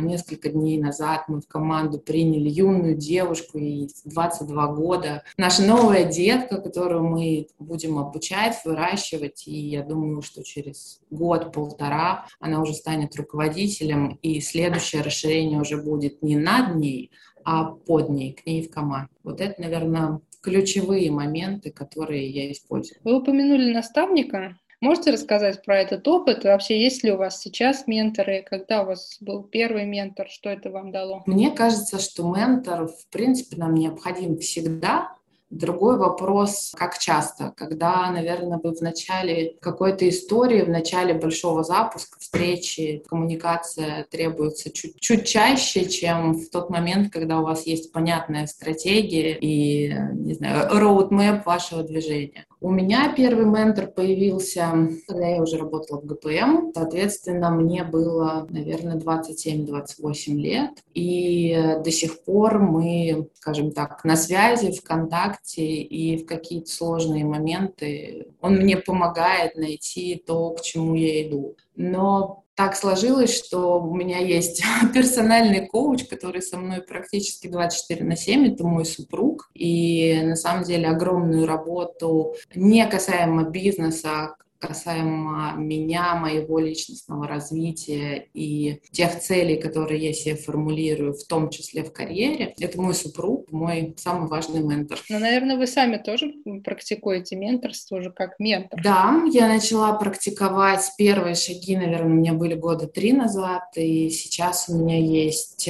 несколько 0.00 0.48
дней 0.48 0.78
назад 0.78 1.24
мы 1.28 1.40
в 1.40 1.46
команду 1.46 1.98
приняли 1.98 2.48
юную 2.48 2.96
девушку, 2.96 3.58
ей 3.58 3.88
22 4.04 4.66
года. 4.74 5.22
Наша 5.36 5.62
новая 5.62 6.04
детка, 6.04 6.60
которую 6.60 7.04
мы 7.04 7.46
будем 7.58 7.98
обучать, 7.98 8.60
выращивать, 8.64 9.46
и 9.46 9.56
я 9.56 9.82
думаю, 9.82 10.22
что 10.22 10.42
через 10.42 11.00
год-полтора 11.10 12.26
она 12.40 12.60
уже 12.60 12.74
станет 12.74 13.14
руководителем, 13.16 14.18
и 14.22 14.40
следующее 14.40 14.95
следующее 14.96 15.02
расширение 15.02 15.60
уже 15.60 15.76
будет 15.76 16.22
не 16.22 16.36
над 16.36 16.76
ней, 16.76 17.10
а 17.44 17.64
под 17.64 18.10
ней, 18.10 18.32
к 18.32 18.46
ней 18.46 18.62
в 18.62 18.70
команду. 18.70 19.10
Вот 19.22 19.40
это, 19.40 19.60
наверное, 19.60 20.20
ключевые 20.42 21.10
моменты, 21.10 21.70
которые 21.70 22.28
я 22.30 22.50
использую. 22.50 22.98
Вы 23.04 23.18
упомянули 23.18 23.72
наставника. 23.72 24.56
Можете 24.80 25.10
рассказать 25.10 25.64
про 25.64 25.78
этот 25.80 26.06
опыт? 26.06 26.44
вообще, 26.44 26.80
есть 26.80 27.02
ли 27.02 27.10
у 27.10 27.16
вас 27.16 27.40
сейчас 27.40 27.86
менторы? 27.86 28.44
Когда 28.48 28.82
у 28.82 28.86
вас 28.86 29.16
был 29.20 29.42
первый 29.42 29.86
ментор? 29.86 30.28
Что 30.28 30.50
это 30.50 30.70
вам 30.70 30.92
дало? 30.92 31.22
Мне 31.26 31.50
кажется, 31.50 31.98
что 31.98 32.34
ментор, 32.34 32.86
в 32.86 33.06
принципе, 33.10 33.56
нам 33.56 33.74
необходим 33.74 34.38
всегда, 34.38 35.14
Другой 35.56 35.96
вопрос, 35.96 36.72
как 36.76 36.98
часто, 36.98 37.52
когда, 37.56 38.10
наверное, 38.10 38.60
вы 38.62 38.74
в 38.74 38.80
начале 38.82 39.56
какой-то 39.60 40.06
истории, 40.06 40.62
в 40.62 40.68
начале 40.68 41.14
большого 41.14 41.64
запуска, 41.64 42.18
встречи, 42.20 43.02
коммуникация 43.08 44.06
требуется 44.10 44.70
чуть, 44.70 45.00
чуть 45.00 45.26
чаще, 45.26 45.88
чем 45.88 46.34
в 46.34 46.50
тот 46.50 46.68
момент, 46.68 47.10
когда 47.10 47.40
у 47.40 47.42
вас 47.44 47.66
есть 47.66 47.90
понятная 47.90 48.46
стратегия 48.46 49.36
и, 49.40 49.94
не 50.12 50.34
знаю, 50.34 50.70
roadmap 50.72 51.44
вашего 51.44 51.82
движения. 51.82 52.44
У 52.60 52.70
меня 52.70 53.12
первый 53.14 53.44
ментор 53.44 53.86
появился, 53.86 54.88
когда 55.06 55.28
я 55.28 55.42
уже 55.42 55.58
работала 55.58 56.00
в 56.00 56.06
ГПМ. 56.06 56.72
Соответственно, 56.74 57.50
мне 57.50 57.84
было, 57.84 58.46
наверное, 58.48 58.96
27-28 58.96 60.32
лет. 60.34 60.70
И 60.94 61.54
до 61.84 61.90
сих 61.90 62.24
пор 62.24 62.58
мы, 62.58 63.28
скажем 63.34 63.72
так, 63.72 64.02
на 64.04 64.16
связи, 64.16 64.72
в 64.72 64.82
контакте 64.82 65.64
и 65.64 66.16
в 66.16 66.26
какие-то 66.26 66.70
сложные 66.70 67.26
моменты 67.26 68.28
он 68.40 68.56
мне 68.56 68.78
помогает 68.78 69.56
найти 69.56 70.22
то, 70.26 70.50
к 70.52 70.62
чему 70.62 70.94
я 70.94 71.28
иду. 71.28 71.56
Но 71.74 72.45
так 72.56 72.74
сложилось, 72.74 73.36
что 73.36 73.80
у 73.80 73.94
меня 73.94 74.18
есть 74.18 74.64
персональный 74.94 75.66
коуч, 75.66 76.04
который 76.04 76.40
со 76.40 76.56
мной 76.56 76.80
практически 76.80 77.48
24 77.48 78.04
на 78.04 78.16
7, 78.16 78.54
это 78.54 78.64
мой 78.64 78.86
супруг. 78.86 79.50
И 79.54 80.20
на 80.22 80.36
самом 80.36 80.64
деле 80.64 80.88
огромную 80.88 81.46
работу, 81.46 82.34
не 82.54 82.84
касаемо 82.86 83.44
бизнеса, 83.50 84.36
касаемо 84.58 85.54
меня, 85.56 86.14
моего 86.16 86.58
личностного 86.58 87.26
развития 87.26 88.28
и 88.34 88.80
тех 88.92 89.18
целей, 89.20 89.60
которые 89.60 90.00
я 90.00 90.12
себе 90.12 90.36
формулирую, 90.36 91.14
в 91.14 91.24
том 91.24 91.50
числе 91.50 91.84
в 91.84 91.92
карьере, 91.92 92.54
это 92.58 92.80
мой 92.80 92.94
супруг, 92.94 93.50
мой 93.50 93.94
самый 93.96 94.28
важный 94.28 94.62
ментор. 94.62 94.98
Ну, 95.08 95.18
наверное, 95.18 95.56
вы 95.56 95.66
сами 95.66 95.96
тоже 95.98 96.32
практикуете 96.64 97.36
менторство 97.36 97.96
уже 97.96 98.10
как 98.10 98.38
ментор. 98.38 98.80
Да, 98.82 99.22
я 99.32 99.48
начала 99.48 99.92
практиковать 99.94 100.92
первые 100.96 101.34
шаги, 101.34 101.76
наверное, 101.76 102.12
у 102.12 102.16
меня 102.16 102.32
были 102.32 102.54
года 102.54 102.86
три 102.86 103.12
назад, 103.12 103.64
и 103.76 104.10
сейчас 104.10 104.68
у 104.68 104.78
меня 104.78 104.98
есть 104.98 105.68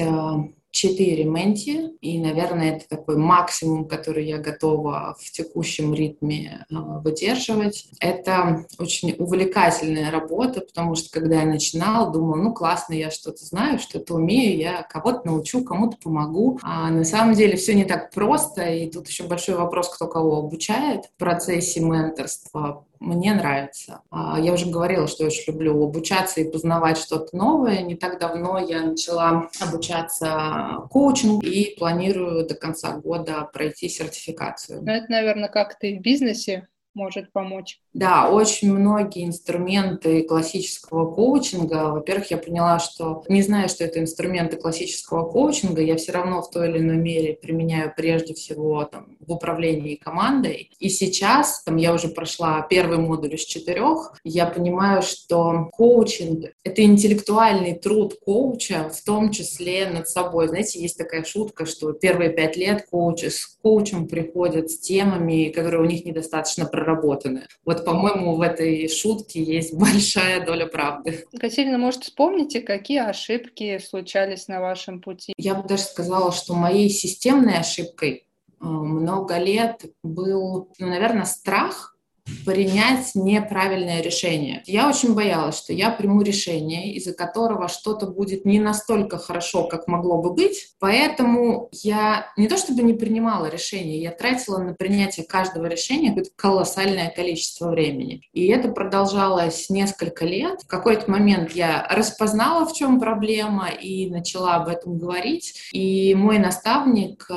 четыре 0.77 1.25
менти, 1.25 1.91
и, 2.01 2.19
наверное, 2.21 2.77
это 2.77 2.89
такой 2.89 3.17
максимум, 3.17 3.89
который 3.89 4.27
я 4.27 4.39
готова 4.39 5.17
в 5.19 5.31
текущем 5.31 5.95
ритме 5.95 6.67
э, 6.71 6.75
выдерживать. 6.75 7.87
Это 7.99 8.67
очень 8.79 9.17
увлекательная 9.19 10.11
работа, 10.11 10.61
потому 10.61 10.95
что, 10.95 11.11
когда 11.11 11.41
я 11.41 11.47
начинала, 11.47 12.13
думала, 12.13 12.37
ну, 12.37 12.53
классно, 12.53 12.93
я 12.93 13.11
что-то 13.11 13.45
знаю, 13.45 13.79
что-то 13.79 14.15
умею, 14.15 14.59
я 14.59 14.83
кого-то 14.83 15.23
научу, 15.25 15.65
кому-то 15.65 15.97
помогу. 15.97 16.61
А 16.63 16.91
на 16.91 17.05
самом 17.05 17.35
деле 17.35 17.57
все 17.57 17.75
не 17.75 17.85
так 17.85 18.13
просто, 18.13 18.63
и 18.63 18.91
тут 18.91 19.09
еще 19.09 19.25
большой 19.25 19.57
вопрос, 19.57 19.89
кто 19.89 20.07
кого 20.07 20.39
обучает 20.39 21.07
в 21.07 21.19
процессе 21.19 21.81
менторства 21.81 22.85
мне 23.01 23.35
нравится. 23.35 24.03
А, 24.11 24.39
я 24.41 24.53
уже 24.53 24.67
говорила, 24.67 25.07
что 25.07 25.25
я 25.25 25.29
очень 25.29 25.53
люблю 25.53 25.83
обучаться 25.83 26.41
и 26.41 26.51
познавать 26.51 26.99
что-то 26.99 27.37
новое. 27.37 27.83
Не 27.83 27.95
так 27.95 28.19
давно 28.19 28.59
я 28.59 28.83
начала 28.83 29.49
обучаться 29.61 30.87
коучингу 30.91 31.45
и 31.45 31.77
планирую 31.77 32.47
до 32.47 32.55
конца 32.55 32.97
года 32.97 33.49
пройти 33.53 33.89
сертификацию. 33.89 34.83
Ну, 34.83 34.91
это, 34.91 35.07
наверное, 35.11 35.49
как 35.49 35.79
ты 35.79 35.99
в 35.99 36.03
бизнесе 36.03 36.69
может 36.95 37.33
помочь? 37.33 37.81
Да, 37.97 38.29
очень 38.29 38.75
многие 38.75 39.25
инструменты 39.25 40.23
классического 40.23 41.11
коучинга. 41.15 41.93
Во-первых, 41.93 42.31
я 42.31 42.37
поняла, 42.37 42.79
что 42.79 43.25
не 43.31 43.41
зная, 43.41 43.69
что 43.69 43.85
это 43.85 44.01
инструменты 44.01 44.59
классического 44.59 45.27
коучинга, 45.27 45.81
я 45.81 45.97
все 45.97 46.13
равно 46.13 46.43
в 46.43 46.51
той 46.51 46.69
или 46.69 46.81
иной 46.81 46.99
мере 46.99 47.39
применяю 47.41 47.91
прежде 47.97 48.35
всего 48.35 48.85
там, 48.85 49.17
в 49.19 49.33
управлении 49.33 49.95
командой. 49.95 50.73
И 50.79 50.91
сейчас, 50.91 51.63
там, 51.65 51.77
я 51.77 51.95
уже 51.95 52.09
прошла 52.09 52.61
первый 52.69 52.99
модуль 52.99 53.35
из 53.35 53.47
четырех, 53.47 54.13
я 54.25 54.45
понимаю, 54.45 55.01
что 55.01 55.71
коучинг— 55.73 56.51
это 56.65 56.83
интеллектуальный 56.83 57.77
труд 57.77 58.19
коуча, 58.23 58.91
в 58.91 59.03
том 59.07 59.31
числе 59.31 59.89
над 59.89 60.07
собой. 60.07 60.49
Знаете, 60.49 60.83
есть 60.83 60.99
такая 60.99 61.25
шутка, 61.25 61.65
что 61.65 61.95
первые 61.95 62.29
пять 62.29 62.59
лет 62.59 62.85
коучи 62.91 63.31
с 63.31 63.47
коучем 63.63 64.07
приходят 64.07 64.71
с 64.71 64.81
темами, 64.81 65.49
которые 65.49 65.81
у 65.81 65.87
них 65.87 66.05
недостаточно 66.05 66.67
проработаны. 66.67 67.47
Вот, 67.65 67.86
по-моему, 67.87 68.35
в 68.35 68.41
этой 68.41 68.89
шутке 68.89 69.43
есть 69.43 69.73
большая 69.79 70.45
доля 70.45 70.67
правды. 70.67 71.25
Катерина, 71.39 71.79
может, 71.79 72.03
вспомните, 72.03 72.61
какие 72.61 72.99
ошибки 72.99 73.79
случались 73.79 74.49
на 74.49 74.61
вашем 74.61 75.01
пути? 75.01 75.33
Я 75.39 75.55
бы 75.55 75.67
даже 75.69 75.85
сказала, 75.85 76.33
что 76.33 76.55
моей 76.55 76.91
системной 76.91 77.59
ошибкой 77.59 78.27
э, 78.61 78.65
много 78.65 79.39
лет 79.39 79.85
был, 80.03 80.69
ну, 80.79 80.87
наверное, 80.89 81.27
страх 81.27 81.96
принять 82.45 83.15
неправильное 83.15 84.01
решение. 84.01 84.63
Я 84.67 84.89
очень 84.89 85.15
боялась, 85.15 85.59
что 85.59 85.73
я 85.73 85.91
приму 85.91 86.23
решение, 86.23 86.93
из-за 86.95 87.13
которого 87.15 87.69
что-то 87.69 88.07
будет 88.07 88.45
не 88.45 88.61
настолько 88.61 89.19
хорошо, 89.19 89.65
как 89.65 89.87
могло 89.89 90.21
бы 90.21 90.33
быть. 90.33 90.75
Поэтому 90.79 91.69
я 91.73 92.27
не 92.37 92.49
то 92.49 92.57
чтобы 92.57 92.83
не 92.83 92.95
принимала 92.95 93.47
решение, 93.47 94.01
я 94.01 94.11
тратила 94.11 94.59
на 94.59 94.75
принятие 94.75 95.27
каждого 95.27 95.67
решения 95.67 96.09
какое-то 96.09 96.31
колоссальное 96.37 97.13
количество 97.15 97.71
времени. 97.71 98.23
И 98.33 98.47
это 98.47 98.69
продолжалось 98.69 99.71
несколько 99.71 100.25
лет. 100.25 100.63
В 100.63 100.67
какой-то 100.67 101.11
момент 101.11 101.53
я 101.53 101.87
распознала, 101.91 102.67
в 102.67 102.73
чем 102.73 103.01
проблема, 103.01 103.69
и 103.69 104.11
начала 104.11 104.57
об 104.57 104.69
этом 104.69 104.99
говорить. 104.99 105.71
И 105.73 106.15
мой 106.15 106.39
наставник 106.39 107.27
э, 107.31 107.35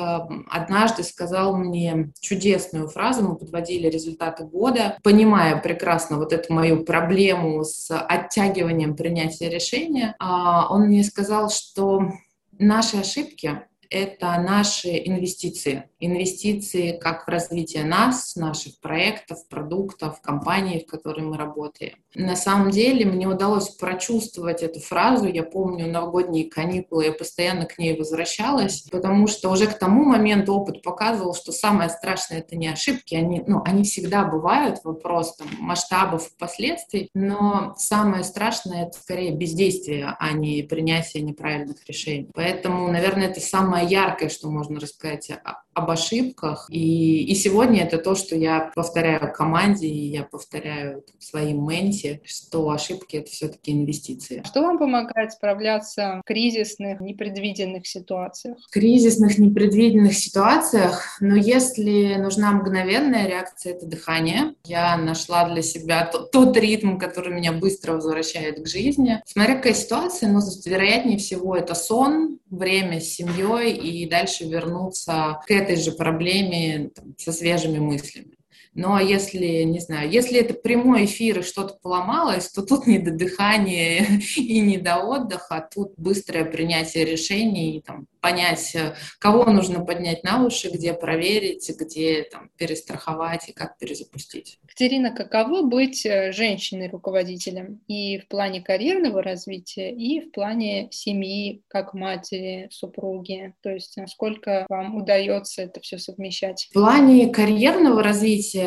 однажды 0.48 1.02
сказал 1.02 1.56
мне 1.56 2.12
чудесную 2.20 2.88
фразу, 2.88 3.22
мы 3.22 3.36
подводили 3.36 3.88
результаты 3.88 4.44
года, 4.44 4.79
года, 4.80 4.98
понимая 5.02 5.56
прекрасно 5.60 6.18
вот 6.18 6.32
эту 6.32 6.52
мою 6.52 6.84
проблему 6.84 7.64
с 7.64 7.90
оттягиванием 7.90 8.96
принятия 8.96 9.48
решения, 9.48 10.14
а, 10.18 10.72
он 10.72 10.86
мне 10.86 11.04
сказал, 11.04 11.50
что 11.50 12.12
наши 12.58 12.98
ошибки— 12.98 13.62
это 13.90 14.38
наши 14.40 14.88
инвестиции 15.04 15.90
инвестиции 16.00 16.92
как 16.92 17.26
в 17.26 17.28
развитие 17.28 17.84
нас, 17.84 18.34
наших 18.34 18.80
проектов, 18.80 19.46
продуктов, 19.48 20.20
компаний, 20.20 20.84
в 20.86 20.90
которой 20.90 21.20
мы 21.20 21.36
работаем. 21.36 21.94
На 22.14 22.34
самом 22.34 22.70
деле 22.70 23.04
мне 23.04 23.28
удалось 23.28 23.68
прочувствовать 23.68 24.62
эту 24.62 24.80
фразу. 24.80 25.28
Я 25.28 25.44
помню 25.44 25.86
новогодние 25.86 26.50
каникулы, 26.50 27.04
я 27.04 27.12
постоянно 27.12 27.66
к 27.66 27.78
ней 27.78 27.96
возвращалась, 27.96 28.82
потому 28.90 29.26
что 29.28 29.50
уже 29.50 29.66
к 29.66 29.78
тому 29.78 30.04
моменту 30.04 30.54
опыт 30.54 30.82
показывал, 30.82 31.34
что 31.34 31.52
самое 31.52 31.88
страшное— 31.88 32.38
это 32.40 32.56
не 32.56 32.68
ошибки, 32.68 33.14
они, 33.14 33.44
ну, 33.46 33.62
они 33.64 33.84
всегда 33.84 34.24
бывают, 34.24 34.80
вопрос 34.82 35.36
там, 35.36 35.48
масштабов 35.58 36.28
и 36.28 36.38
последствий, 36.38 37.10
но 37.14 37.74
самое 37.76 38.24
страшное— 38.24 38.86
это 38.88 38.98
скорее 38.98 39.32
бездействие, 39.32 40.16
а 40.18 40.32
не 40.32 40.62
принятие 40.62 41.22
неправильных 41.22 41.86
решений. 41.86 42.30
Поэтому, 42.34 42.90
наверное, 42.90 43.28
это 43.28 43.40
самое 43.40 43.79
яркое, 43.80 44.28
что 44.28 44.50
можно 44.50 44.80
рассказать 44.80 45.30
об 45.74 45.90
ошибках. 45.90 46.66
И, 46.70 47.24
и 47.24 47.34
сегодня 47.34 47.84
это 47.84 47.98
то, 47.98 48.14
что 48.14 48.36
я 48.36 48.70
повторяю 48.74 49.32
команде, 49.32 49.86
и 49.86 50.08
я 50.08 50.24
повторяю 50.24 51.04
своим 51.18 51.66
менте, 51.66 52.20
что 52.24 52.70
ошибки— 52.70 53.16
это 53.18 53.30
все-таки 53.30 53.72
инвестиции. 53.72 54.42
Что 54.44 54.62
вам 54.62 54.78
помогает 54.78 55.32
справляться 55.32 56.20
в 56.22 56.26
кризисных, 56.26 57.00
непредвиденных 57.00 57.86
ситуациях? 57.86 58.58
В 58.68 58.70
кризисных, 58.70 59.38
непредвиденных 59.38 60.14
ситуациях, 60.14 61.16
но 61.20 61.36
если 61.36 62.16
нужна 62.16 62.52
мгновенная 62.52 63.26
реакция, 63.26 63.74
это 63.74 63.86
дыхание. 63.86 64.54
Я 64.64 64.96
нашла 64.96 65.48
для 65.48 65.62
себя 65.62 66.04
тот, 66.06 66.30
тот 66.30 66.56
ритм, 66.56 66.98
который 66.98 67.32
меня 67.32 67.52
быстро 67.52 67.92
возвращает 67.92 68.62
к 68.62 68.66
жизни. 68.66 69.22
Смотря 69.26 69.56
какая 69.56 69.74
ситуация, 69.74 70.28
но 70.30 70.40
вероятнее 70.64 71.18
всего 71.18 71.56
это 71.56 71.74
сон, 71.74 72.38
время 72.50 73.00
с 73.00 73.04
семьей 73.04 73.72
и 73.72 74.08
дальше 74.08 74.44
вернуться 74.44 75.40
к 75.46 75.50
этой 75.60 75.76
же 75.76 75.92
проблеме 75.92 76.90
там, 76.94 77.14
со 77.18 77.32
свежими 77.32 77.78
мыслями. 77.78 78.36
Но 78.72 79.00
если, 79.00 79.62
не 79.64 79.80
знаю, 79.80 80.10
если 80.10 80.38
это 80.38 80.54
прямой 80.54 81.06
эфир 81.06 81.40
и 81.40 81.42
что-то 81.42 81.74
поломалось, 81.82 82.48
то 82.50 82.62
тут 82.62 82.86
не 82.86 82.98
до 82.98 83.10
дыхания 83.10 84.06
и 84.36 84.60
не 84.60 84.78
до 84.78 84.98
отдыха, 84.98 85.56
а 85.56 85.60
тут 85.60 85.92
быстрое 85.96 86.44
принятие 86.44 87.04
решений 87.04 87.82
там, 87.84 88.06
понять, 88.20 88.74
э, 88.74 88.94
кого 89.18 89.46
нужно 89.50 89.84
поднять 89.84 90.22
на 90.22 90.44
уши, 90.44 90.70
где 90.70 90.92
проверить, 90.92 91.68
где 91.78 92.22
там, 92.22 92.50
перестраховать 92.56 93.48
и 93.48 93.52
как 93.52 93.76
перезапустить. 93.78 94.58
Катерина, 94.68 95.10
каково 95.10 95.62
быть 95.62 96.06
э, 96.06 96.32
женщиной-руководителем 96.32 97.80
и 97.88 98.18
в 98.18 98.28
плане 98.28 98.60
карьерного 98.60 99.22
развития, 99.22 99.92
и 99.92 100.20
в 100.20 100.30
плане 100.30 100.88
семьи, 100.92 101.62
как 101.66 101.92
матери, 101.94 102.68
супруги? 102.70 103.54
То 103.62 103.70
есть 103.70 103.96
насколько 103.96 104.66
вам 104.68 104.96
удается 104.96 105.62
это 105.62 105.80
все 105.80 105.98
совмещать? 105.98 106.68
В 106.70 106.74
плане 106.74 107.28
карьерного 107.28 108.02
развития 108.02 108.59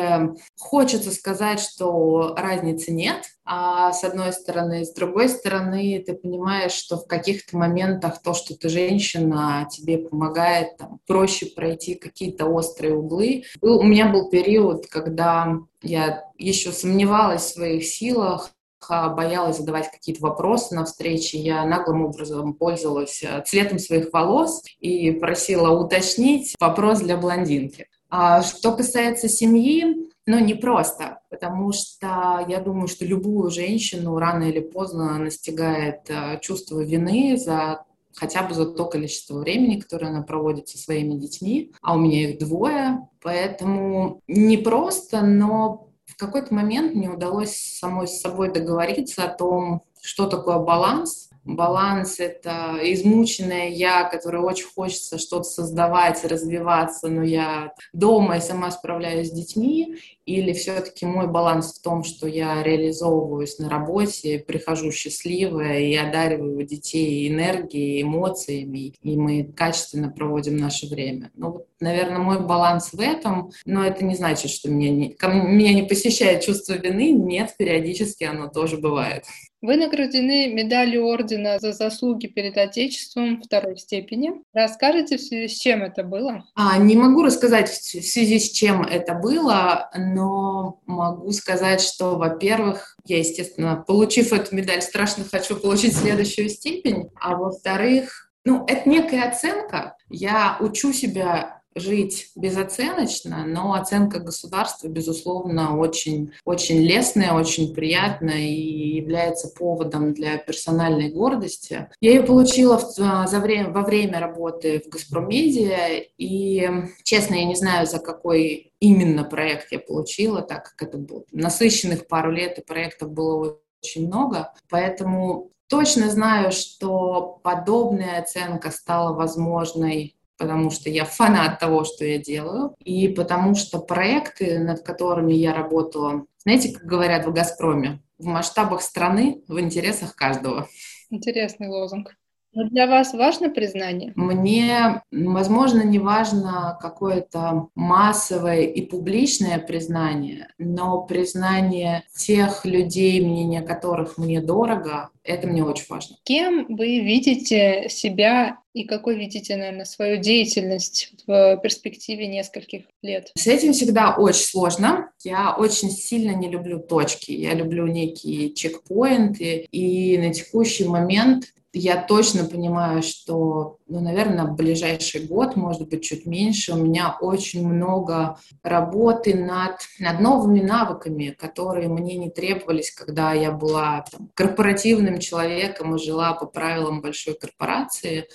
хочется 0.58 1.10
сказать, 1.10 1.60
что 1.60 2.34
разницы 2.36 2.92
нет 2.92 3.24
а 3.44 3.92
с 3.92 4.04
одной 4.04 4.32
стороны. 4.32 4.84
С 4.84 4.92
другой 4.92 5.28
стороны, 5.28 6.02
ты 6.04 6.14
понимаешь, 6.14 6.72
что 6.72 6.96
в 6.96 7.06
каких-то 7.06 7.56
моментах 7.56 8.22
то, 8.22 8.32
что 8.32 8.56
ты 8.56 8.68
женщина, 8.68 9.68
тебе 9.70 9.98
помогает 9.98 10.78
там, 10.78 11.00
проще 11.06 11.46
пройти 11.46 11.94
какие-то 11.94 12.46
острые 12.46 12.94
углы. 12.94 13.44
У 13.60 13.82
меня 13.82 14.08
был 14.08 14.30
период, 14.30 14.86
когда 14.86 15.58
я 15.82 16.24
еще 16.38 16.72
сомневалась 16.72 17.42
в 17.42 17.54
своих 17.54 17.84
силах, 17.84 18.50
боялась 18.88 19.58
задавать 19.58 19.90
какие-то 19.90 20.22
вопросы 20.22 20.74
на 20.74 20.84
встрече, 20.84 21.38
я 21.38 21.64
наглым 21.64 22.04
образом 22.04 22.52
пользовалась 22.52 23.22
э, 23.22 23.42
цветом 23.46 23.78
своих 23.78 24.12
волос 24.12 24.62
и 24.78 25.10
просила 25.12 25.70
уточнить 25.70 26.54
вопрос 26.60 27.00
для 27.00 27.16
блондинки. 27.16 27.86
А 28.16 28.44
что 28.44 28.70
касается 28.76 29.28
семьи, 29.28 30.08
ну, 30.24 30.38
не 30.38 30.54
просто, 30.54 31.18
потому 31.30 31.72
что 31.72 32.46
я 32.46 32.60
думаю, 32.60 32.86
что 32.86 33.04
любую 33.04 33.50
женщину 33.50 34.16
рано 34.20 34.44
или 34.44 34.60
поздно 34.60 35.18
настигает 35.18 36.08
э, 36.08 36.38
чувство 36.40 36.78
вины 36.78 37.36
за 37.36 37.84
хотя 38.14 38.44
бы 38.44 38.54
за 38.54 38.66
то 38.66 38.84
количество 38.84 39.40
времени, 39.40 39.80
которое 39.80 40.10
она 40.10 40.22
проводит 40.22 40.68
со 40.68 40.78
своими 40.78 41.14
детьми, 41.14 41.72
а 41.82 41.96
у 41.96 41.98
меня 41.98 42.30
их 42.30 42.38
двое, 42.38 43.08
поэтому 43.20 44.20
не 44.28 44.58
просто, 44.58 45.22
но 45.22 45.88
в 46.06 46.16
какой-то 46.16 46.54
момент 46.54 46.94
мне 46.94 47.10
удалось 47.10 47.56
самой 47.56 48.06
с 48.06 48.20
собой 48.20 48.52
договориться 48.52 49.24
о 49.24 49.36
том, 49.36 49.82
что 50.00 50.28
такое 50.28 50.60
баланс, 50.60 51.30
баланс— 51.44 52.16
это 52.18 52.78
измученная 52.82 53.68
я, 53.68 54.04
которая 54.04 54.42
очень 54.42 54.66
хочется 54.74 55.18
что-то 55.18 55.44
создавать, 55.44 56.24
развиваться, 56.24 57.08
но 57.08 57.22
я 57.22 57.74
дома 57.92 58.38
и 58.38 58.40
сама 58.40 58.70
справляюсь 58.70 59.28
с 59.28 59.32
детьми, 59.32 59.96
или 60.26 60.52
все-таки 60.52 61.06
мой 61.06 61.26
баланс 61.26 61.74
в 61.74 61.82
том, 61.82 62.04
что 62.04 62.26
я 62.26 62.62
реализовываюсь 62.62 63.58
на 63.58 63.68
работе, 63.68 64.38
прихожу 64.38 64.90
счастливая 64.90 65.80
и 65.80 65.94
одариваю 65.94 66.64
детей 66.66 67.28
энергией, 67.28 68.02
эмоциями, 68.02 68.94
и 69.02 69.16
мы 69.16 69.44
качественно 69.44 70.10
проводим 70.10 70.56
наше 70.56 70.86
время. 70.86 71.30
Ну, 71.34 71.52
вот, 71.52 71.66
наверное, 71.80 72.18
мой 72.18 72.40
баланс 72.40 72.92
в 72.92 73.00
этом, 73.00 73.50
но 73.64 73.84
это 73.84 74.04
не 74.04 74.14
значит, 74.14 74.50
что 74.50 74.70
меня 74.70 74.90
не, 74.90 75.16
меня 75.20 75.74
не 75.74 75.82
посещает 75.82 76.42
чувство 76.42 76.74
вины. 76.74 77.10
Нет, 77.10 77.54
периодически 77.58 78.24
оно 78.24 78.48
тоже 78.48 78.78
бывает. 78.78 79.24
Вы 79.64 79.76
награждены 79.76 80.52
медалью 80.52 81.06
ордена 81.06 81.58
за 81.58 81.72
заслуги 81.72 82.26
перед 82.26 82.58
Отечеством 82.58 83.40
второй 83.40 83.78
степени. 83.78 84.32
Расскажите, 84.52 85.16
в 85.16 85.22
связи 85.22 85.48
с 85.48 85.58
чем 85.58 85.82
это 85.82 86.04
было? 86.04 86.44
А, 86.54 86.76
не 86.76 86.96
могу 86.96 87.22
рассказать, 87.22 87.70
в 87.70 88.02
связи 88.02 88.40
с 88.40 88.50
чем 88.50 88.82
это 88.82 89.14
было, 89.14 89.88
но 90.14 90.80
могу 90.86 91.32
сказать, 91.32 91.80
что, 91.80 92.16
во-первых, 92.16 92.96
я, 93.04 93.18
естественно, 93.18 93.82
получив 93.86 94.32
эту 94.32 94.54
медаль, 94.54 94.82
страшно 94.82 95.24
хочу 95.24 95.56
получить 95.56 95.96
следующую 95.96 96.48
степень, 96.48 97.10
а 97.20 97.36
во-вторых, 97.36 98.30
ну, 98.44 98.64
это 98.66 98.88
некая 98.88 99.28
оценка. 99.28 99.96
Я 100.10 100.56
учу 100.60 100.92
себя 100.92 101.62
жить 101.74 102.30
безоценочно, 102.36 103.44
но 103.46 103.74
оценка 103.74 104.20
государства, 104.20 104.88
безусловно, 104.88 105.78
очень, 105.78 106.32
очень 106.44 106.78
лестная, 106.78 107.32
очень 107.32 107.74
приятная 107.74 108.46
и 108.46 108.96
является 108.96 109.48
поводом 109.48 110.14
для 110.14 110.38
персональной 110.38 111.10
гордости. 111.10 111.88
Я 112.00 112.12
ее 112.12 112.22
получила 112.22 112.78
в, 112.78 112.98
а, 113.00 113.26
за 113.26 113.40
время, 113.40 113.70
во 113.70 113.82
время 113.82 114.20
работы 114.20 114.82
в 114.84 114.88
«Газпромедиа», 114.88 116.04
и, 116.16 116.68
честно, 117.02 117.34
я 117.34 117.44
не 117.44 117.56
знаю, 117.56 117.86
за 117.86 117.98
какой 117.98 118.72
именно 118.80 119.24
проект 119.24 119.72
я 119.72 119.78
получила, 119.78 120.42
так 120.42 120.64
как 120.64 120.88
это 120.88 120.98
было 120.98 121.24
насыщенных 121.32 122.06
пару 122.06 122.30
лет, 122.30 122.58
и 122.58 122.64
проектов 122.64 123.10
было 123.10 123.58
очень 123.82 124.06
много, 124.06 124.52
поэтому 124.68 125.50
точно 125.68 126.10
знаю, 126.10 126.52
что 126.52 127.40
подобная 127.42 128.20
оценка 128.20 128.70
стала 128.70 129.14
возможной 129.14 130.16
потому 130.38 130.70
что 130.70 130.90
я 130.90 131.04
фанат 131.04 131.58
того, 131.58 131.84
что 131.84 132.04
я 132.04 132.18
делаю, 132.18 132.74
и 132.84 133.08
потому 133.08 133.54
что 133.54 133.78
проекты, 133.78 134.58
над 134.58 134.82
которыми 134.82 135.32
я 135.32 135.54
работала, 135.54 136.26
знаете, 136.38 136.72
как 136.72 136.84
говорят 136.84 137.26
в 137.26 137.32
«Газпроме», 137.32 138.00
в 138.18 138.26
масштабах 138.26 138.82
страны, 138.82 139.42
в 139.48 139.58
интересах 139.60 140.14
каждого. 140.14 140.68
Интересный 141.10 141.68
лозунг. 141.68 142.16
Но 142.54 142.64
для 142.68 142.86
вас 142.86 143.12
важно 143.12 143.50
признание? 143.50 144.12
Мне, 144.14 145.02
возможно, 145.10 145.82
не 145.82 145.98
важно 145.98 146.78
какое-то 146.80 147.68
массовое 147.74 148.62
и 148.62 148.80
публичное 148.82 149.58
признание, 149.58 150.48
но 150.58 151.02
признание 151.02 152.04
тех 152.16 152.64
людей, 152.64 153.20
мнение 153.20 153.62
которых 153.62 154.18
мне 154.18 154.40
дорого, 154.40 155.10
это 155.24 155.46
мне 155.46 155.64
очень 155.64 155.86
важно. 155.88 156.16
Кем 156.24 156.66
вы 156.68 157.00
видите 157.00 157.88
себя 157.88 158.58
и 158.74 158.84
какой 158.84 159.16
видите, 159.16 159.56
наверное, 159.56 159.84
свою 159.84 160.18
деятельность 160.18 161.14
в 161.26 161.56
перспективе 161.62 162.26
нескольких 162.26 162.82
лет? 163.02 163.30
С 163.36 163.46
этим 163.46 163.72
всегда 163.72 164.14
очень 164.16 164.44
сложно. 164.44 165.10
Я 165.22 165.54
очень 165.56 165.90
сильно 165.90 166.32
не 166.32 166.48
люблю 166.48 166.78
точки. 166.78 167.32
Я 167.32 167.54
люблю 167.54 167.86
некие 167.86 168.52
чекпоинты. 168.52 169.66
И 169.70 170.18
на 170.18 170.34
текущий 170.34 170.86
момент 170.86 171.46
я 171.74 172.00
точно 172.00 172.44
понимаю, 172.44 173.02
что, 173.02 173.78
ну, 173.88 174.00
наверное, 174.00 174.46
ближайший 174.46 175.26
год, 175.26 175.56
может 175.56 175.88
быть, 175.88 176.04
чуть 176.04 176.24
меньше, 176.24 176.72
у 176.72 176.76
меня 176.76 177.16
очень 177.20 177.66
много 177.66 178.38
работы 178.62 179.34
над, 179.34 179.80
над 179.98 180.20
новыми 180.20 180.60
навыками, 180.60 181.36
которые 181.38 181.88
мне 181.88 182.16
не 182.16 182.30
требовались, 182.30 182.92
когда 182.92 183.32
я 183.32 183.50
была 183.50 184.04
там, 184.10 184.30
корпоративным 184.34 185.18
человеком 185.18 185.96
и 185.96 186.02
жила 186.02 186.32
по 186.34 186.46
правилам 186.46 187.00
большой 187.00 187.34
корпорации. 187.34 188.28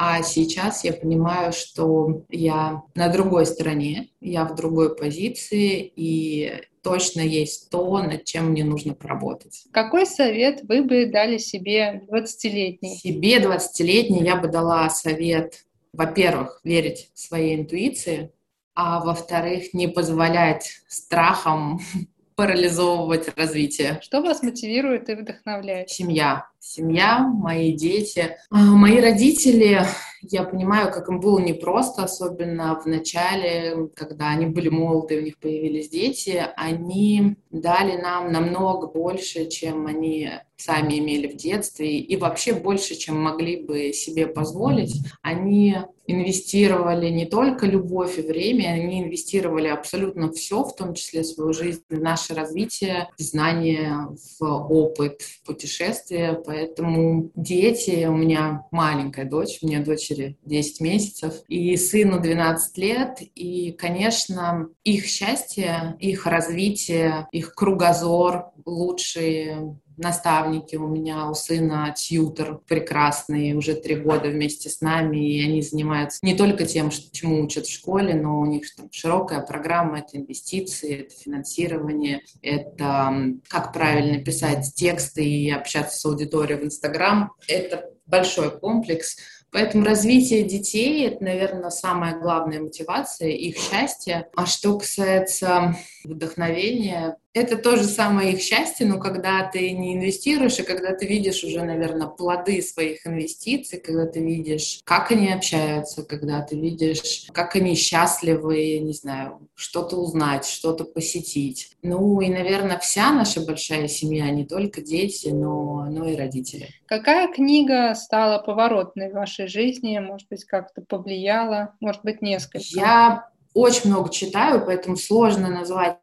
А 0.00 0.22
сейчас 0.22 0.84
я 0.84 0.92
понимаю, 0.92 1.52
что 1.52 2.22
я 2.30 2.82
на 2.94 3.08
другой 3.08 3.46
стороне, 3.46 4.10
я 4.20 4.44
в 4.44 4.54
другой 4.54 4.94
позиции, 4.94 5.92
и 5.96 6.52
точно 6.84 7.20
есть 7.20 7.68
то, 7.68 8.00
над 8.00 8.24
чем 8.24 8.50
мне 8.50 8.62
нужно 8.62 8.94
поработать. 8.94 9.64
Какой 9.72 10.06
совет 10.06 10.62
вы 10.62 10.84
бы 10.84 11.06
дали 11.06 11.38
себе 11.38 12.04
20-летней? 12.08 12.94
Себе 12.94 13.38
20-летней 13.38 14.22
я 14.22 14.36
бы 14.36 14.46
дала 14.46 14.88
совет, 14.88 15.64
во-первых, 15.92 16.60
верить 16.62 17.10
своей 17.14 17.56
интуиции, 17.56 18.30
а 18.76 19.04
во-вторых, 19.04 19.74
не 19.74 19.88
позволять 19.88 20.80
страхам 20.86 21.80
парализовывать 22.36 23.36
развитие. 23.36 23.98
Что 24.00 24.22
вас 24.22 24.44
мотивирует 24.44 25.08
и 25.08 25.16
вдохновляет? 25.16 25.90
Семья. 25.90 26.46
Семья, 26.60 27.20
мои 27.20 27.72
дети. 27.72 28.36
А, 28.50 28.58
мои 28.58 29.00
родители, 29.00 29.80
я 30.22 30.42
понимаю, 30.42 30.90
как 30.92 31.08
им 31.08 31.20
было 31.20 31.38
непросто, 31.38 32.02
особенно 32.02 32.80
в 32.80 32.86
начале, 32.86 33.88
когда 33.94 34.30
они 34.30 34.46
были 34.46 34.68
молоды, 34.68 35.18
у 35.18 35.22
них 35.22 35.38
появились 35.38 35.88
дети, 35.88 36.44
они 36.56 37.36
дали 37.50 37.96
нам 37.96 38.32
намного 38.32 38.88
больше, 38.88 39.46
чем 39.46 39.86
они 39.86 40.30
сами 40.56 40.98
имели 40.98 41.28
в 41.28 41.36
детстве, 41.36 41.98
и 41.98 42.16
вообще 42.16 42.52
больше, 42.52 42.96
чем 42.96 43.20
могли 43.20 43.62
бы 43.62 43.92
себе 43.92 44.26
позволить. 44.26 45.00
Они 45.22 45.76
инвестировали 46.08 47.10
не 47.10 47.26
только 47.26 47.66
любовь 47.66 48.18
и 48.18 48.22
время, 48.22 48.70
они 48.70 49.02
инвестировали 49.02 49.68
абсолютно 49.68 50.32
все, 50.32 50.64
в 50.64 50.74
том 50.74 50.94
числе 50.94 51.22
свою 51.22 51.52
жизнь, 51.52 51.82
в 51.88 52.00
наше 52.00 52.34
развитие, 52.34 53.10
в 53.16 53.22
знания, 53.22 54.08
в 54.40 54.44
опыт, 54.44 55.22
в 55.22 55.46
путешествия. 55.46 56.32
Поэтому 56.48 57.30
дети, 57.34 58.06
у 58.06 58.16
меня 58.16 58.64
маленькая 58.70 59.26
дочь, 59.26 59.58
у 59.60 59.66
меня 59.66 59.84
дочери 59.84 60.38
10 60.46 60.80
месяцев, 60.80 61.34
и 61.46 61.76
сыну 61.76 62.22
12 62.22 62.78
лет, 62.78 63.18
и, 63.34 63.72
конечно, 63.72 64.70
их 64.82 65.04
счастье, 65.04 65.94
их 66.00 66.24
развитие, 66.24 67.28
их 67.32 67.52
кругозор 67.54 68.46
лучшие 68.68 69.78
наставники 69.96 70.76
у 70.76 70.86
меня, 70.86 71.28
у 71.28 71.34
сына 71.34 71.92
тьютер 71.96 72.60
прекрасный, 72.66 73.54
уже 73.54 73.74
три 73.74 73.96
года 73.96 74.28
вместе 74.28 74.68
с 74.68 74.80
нами, 74.80 75.16
и 75.16 75.44
они 75.44 75.60
занимаются 75.60 76.20
не 76.22 76.36
только 76.36 76.66
тем, 76.66 76.90
чему 76.90 77.42
учат 77.42 77.66
в 77.66 77.72
школе, 77.72 78.14
но 78.14 78.38
у 78.38 78.46
них 78.46 78.74
там 78.76 78.88
широкая 78.92 79.40
программа, 79.40 79.98
это 79.98 80.16
инвестиции, 80.16 81.00
это 81.00 81.14
финансирование, 81.14 82.22
это 82.42 83.34
как 83.48 83.72
правильно 83.72 84.22
писать 84.22 84.72
тексты 84.74 85.24
и 85.24 85.50
общаться 85.50 85.98
с 85.98 86.04
аудиторией 86.04 86.60
в 86.60 86.64
Инстаграм. 86.64 87.32
Это 87.48 87.90
большой 88.06 88.56
комплекс, 88.58 89.16
Поэтому 89.50 89.84
развитие 89.84 90.42
детей— 90.42 91.06
это, 91.08 91.24
наверное, 91.24 91.70
самая 91.70 92.18
главная 92.18 92.60
мотивация, 92.60 93.30
их 93.30 93.56
счастье. 93.56 94.28
А 94.36 94.44
что 94.44 94.78
касается 94.78 95.74
вдохновения, 96.04 97.16
это 97.34 97.56
тоже 97.56 97.84
самое 97.84 98.32
их 98.32 98.40
счастье, 98.40 98.86
но 98.86 98.98
когда 98.98 99.48
ты 99.48 99.70
не 99.72 99.94
инвестируешь, 99.94 100.58
и 100.58 100.62
когда 100.62 100.94
ты 100.94 101.06
видишь 101.06 101.44
уже, 101.44 101.62
наверное, 101.62 102.06
плоды 102.06 102.62
своих 102.62 103.06
инвестиций, 103.06 103.80
когда 103.80 104.06
ты 104.06 104.20
видишь, 104.20 104.80
как 104.84 105.10
они 105.10 105.32
общаются, 105.32 106.04
когда 106.04 106.42
ты 106.42 106.58
видишь, 106.58 107.26
как 107.32 107.54
они 107.56 107.74
счастливы, 107.74 108.78
не 108.78 108.92
знаю, 108.92 109.48
что-то 109.54 109.96
узнать, 109.96 110.46
что-то 110.46 110.84
посетить. 110.84 111.72
Ну 111.82 112.20
и, 112.20 112.28
наверное, 112.28 112.78
вся 112.78 113.12
наша 113.12 113.40
большая 113.40 113.88
семья, 113.88 114.30
не 114.30 114.44
только 114.44 114.80
дети, 114.80 115.28
но, 115.28 115.84
но 115.84 116.08
и 116.08 116.16
родители. 116.16 116.68
Какая 116.86 117.32
книга 117.32 117.94
стала 117.94 118.38
поворотной 118.38 119.10
в 119.10 119.14
вашей 119.14 119.48
жизни, 119.48 119.98
может 119.98 120.28
быть, 120.28 120.44
как-то 120.44 120.82
повлияла, 120.82 121.74
может 121.80 122.02
быть, 122.02 122.22
несколько? 122.22 122.64
Я 122.70 123.30
очень 123.54 123.90
много 123.90 124.10
читаю, 124.10 124.64
поэтому 124.64 124.96
сложно 124.96 125.48
назвать 125.48 125.98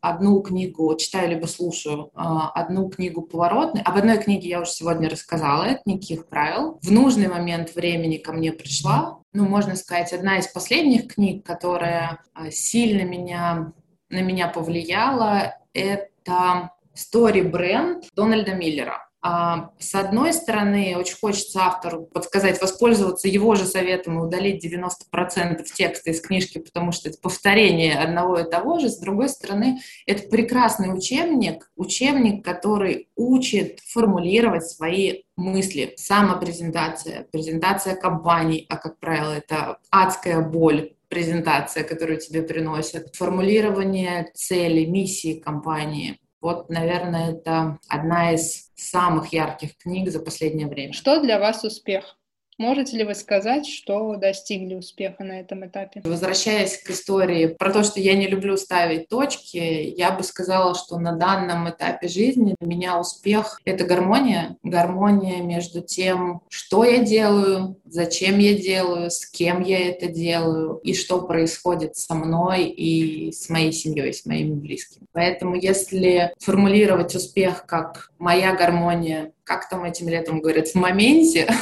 одну 0.00 0.40
книгу, 0.40 0.94
читаю 0.96 1.30
либо 1.30 1.46
слушаю 1.46 2.10
а, 2.14 2.50
одну 2.50 2.88
книгу 2.88 3.22
поворотной. 3.22 3.82
Об 3.82 3.96
одной 3.96 4.18
книге 4.18 4.48
я 4.48 4.60
уже 4.60 4.70
сегодня 4.70 5.08
рассказала, 5.08 5.64
это 5.64 5.82
«Никаких 5.86 6.28
правил». 6.28 6.78
В 6.82 6.90
нужный 6.90 7.28
момент 7.28 7.74
времени 7.74 8.16
ко 8.16 8.32
мне 8.32 8.52
пришла, 8.52 9.18
ну, 9.32 9.46
можно 9.46 9.76
сказать, 9.76 10.12
одна 10.12 10.38
из 10.38 10.46
последних 10.46 11.14
книг, 11.14 11.44
которая 11.44 12.20
а, 12.34 12.50
сильно 12.50 13.02
меня, 13.02 13.72
на 14.08 14.22
меня 14.22 14.48
повлияла, 14.48 15.56
это 15.72 16.70
Story 16.94 17.42
бренд 17.42 18.04
Дональда 18.14 18.54
Миллера. 18.54 19.05
А, 19.22 19.70
с 19.78 19.94
одной 19.94 20.32
стороны, 20.32 20.96
очень 20.96 21.16
хочется 21.18 21.62
автору 21.62 22.02
подсказать, 22.02 22.60
воспользоваться 22.60 23.28
его 23.28 23.54
же 23.54 23.64
советом 23.64 24.18
и 24.18 24.22
удалить 24.22 24.64
90% 24.64 25.64
текста 25.74 26.10
из 26.10 26.20
книжки, 26.20 26.58
потому 26.58 26.92
что 26.92 27.08
это 27.08 27.18
повторение 27.18 27.98
одного 27.98 28.38
и 28.38 28.48
того 28.48 28.78
же. 28.78 28.88
С 28.88 28.98
другой 28.98 29.28
стороны, 29.28 29.80
это 30.06 30.28
прекрасный 30.28 30.96
учебник, 30.96 31.70
учебник, 31.76 32.44
который 32.44 33.08
учит 33.16 33.80
формулировать 33.80 34.66
свои 34.66 35.22
мысли, 35.36 35.94
самопрезентация, 35.96 37.26
презентация 37.32 37.96
компаний, 37.96 38.66
а, 38.68 38.76
как 38.76 38.98
правило, 38.98 39.32
это 39.32 39.78
адская 39.90 40.40
боль, 40.40 40.92
презентация, 41.08 41.84
которую 41.84 42.18
тебе 42.18 42.42
приносят, 42.42 43.14
формулирование 43.14 44.30
цели, 44.34 44.84
миссии 44.84 45.38
компании. 45.38 46.18
Вот, 46.40 46.68
наверное, 46.68 47.32
это 47.32 47.78
одна 47.88 48.32
из 48.34 48.65
самых 48.76 49.32
ярких 49.32 49.76
книг 49.78 50.10
за 50.10 50.20
последнее 50.20 50.68
время. 50.68 50.92
Что 50.92 51.20
для 51.20 51.38
вас 51.38 51.64
успех? 51.64 52.18
Можете 52.58 52.96
ли 52.96 53.04
вы 53.04 53.14
сказать, 53.14 53.66
что 53.66 54.16
достигли 54.16 54.74
успеха 54.74 55.24
на 55.24 55.40
этом 55.40 55.66
этапе? 55.66 56.00
Возвращаясь 56.04 56.78
к 56.78 56.90
истории 56.90 57.48
про 57.48 57.70
то, 57.70 57.84
что 57.84 58.00
я 58.00 58.14
не 58.14 58.26
люблю 58.26 58.56
ставить 58.56 59.08
точки, 59.08 59.58
я 59.58 60.10
бы 60.10 60.22
сказала, 60.22 60.74
что 60.74 60.98
на 60.98 61.12
данном 61.12 61.68
этапе 61.68 62.08
жизни 62.08 62.54
для 62.58 62.68
меня 62.68 62.98
успех— 62.98 63.60
это 63.66 63.84
гармония. 63.84 64.56
Гармония 64.62 65.42
между 65.42 65.82
тем, 65.82 66.40
что 66.48 66.84
я 66.84 67.04
делаю, 67.04 67.76
зачем 67.84 68.38
я 68.38 68.54
делаю, 68.54 69.10
с 69.10 69.26
кем 69.26 69.62
я 69.62 69.90
это 69.90 70.06
делаю 70.06 70.76
и 70.78 70.94
что 70.94 71.20
происходит 71.20 71.96
со 71.96 72.14
мной 72.14 72.64
и 72.64 73.32
с 73.32 73.50
моей 73.50 73.72
семьей, 73.72 74.14
с 74.14 74.24
моими 74.24 74.54
близкими. 74.54 75.04
Поэтому 75.12 75.56
если 75.56 76.32
формулировать 76.40 77.14
успех 77.14 77.66
как 77.66 78.10
моя 78.18 78.54
гармония, 78.54 79.32
как 79.44 79.68
там 79.68 79.84
этим 79.84 80.08
летом 80.08 80.40
говорят, 80.40 80.68
в 80.68 80.74
моменте, 80.74 81.46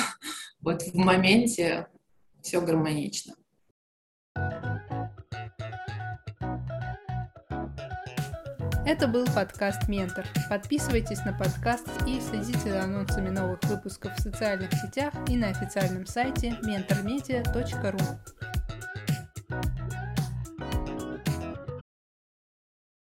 вот 0.64 0.82
в 0.82 0.94
моменте 0.94 1.86
все 2.40 2.60
гармонично. 2.60 3.34
Это 8.86 9.08
был 9.08 9.24
подкаст 9.34 9.88
«Ментор». 9.88 10.26
Подписывайтесь 10.48 11.24
на 11.24 11.32
подкаст 11.32 11.86
и 12.06 12.20
следите 12.20 12.70
за 12.70 12.82
анонсами 12.82 13.30
новых 13.30 13.62
выпусков 13.64 14.14
в 14.16 14.20
социальных 14.20 14.72
сетях 14.72 15.14
и 15.28 15.36
на 15.36 15.48
официальном 15.48 16.06
сайте 16.06 16.50
mentormedia.ru. 16.62 18.02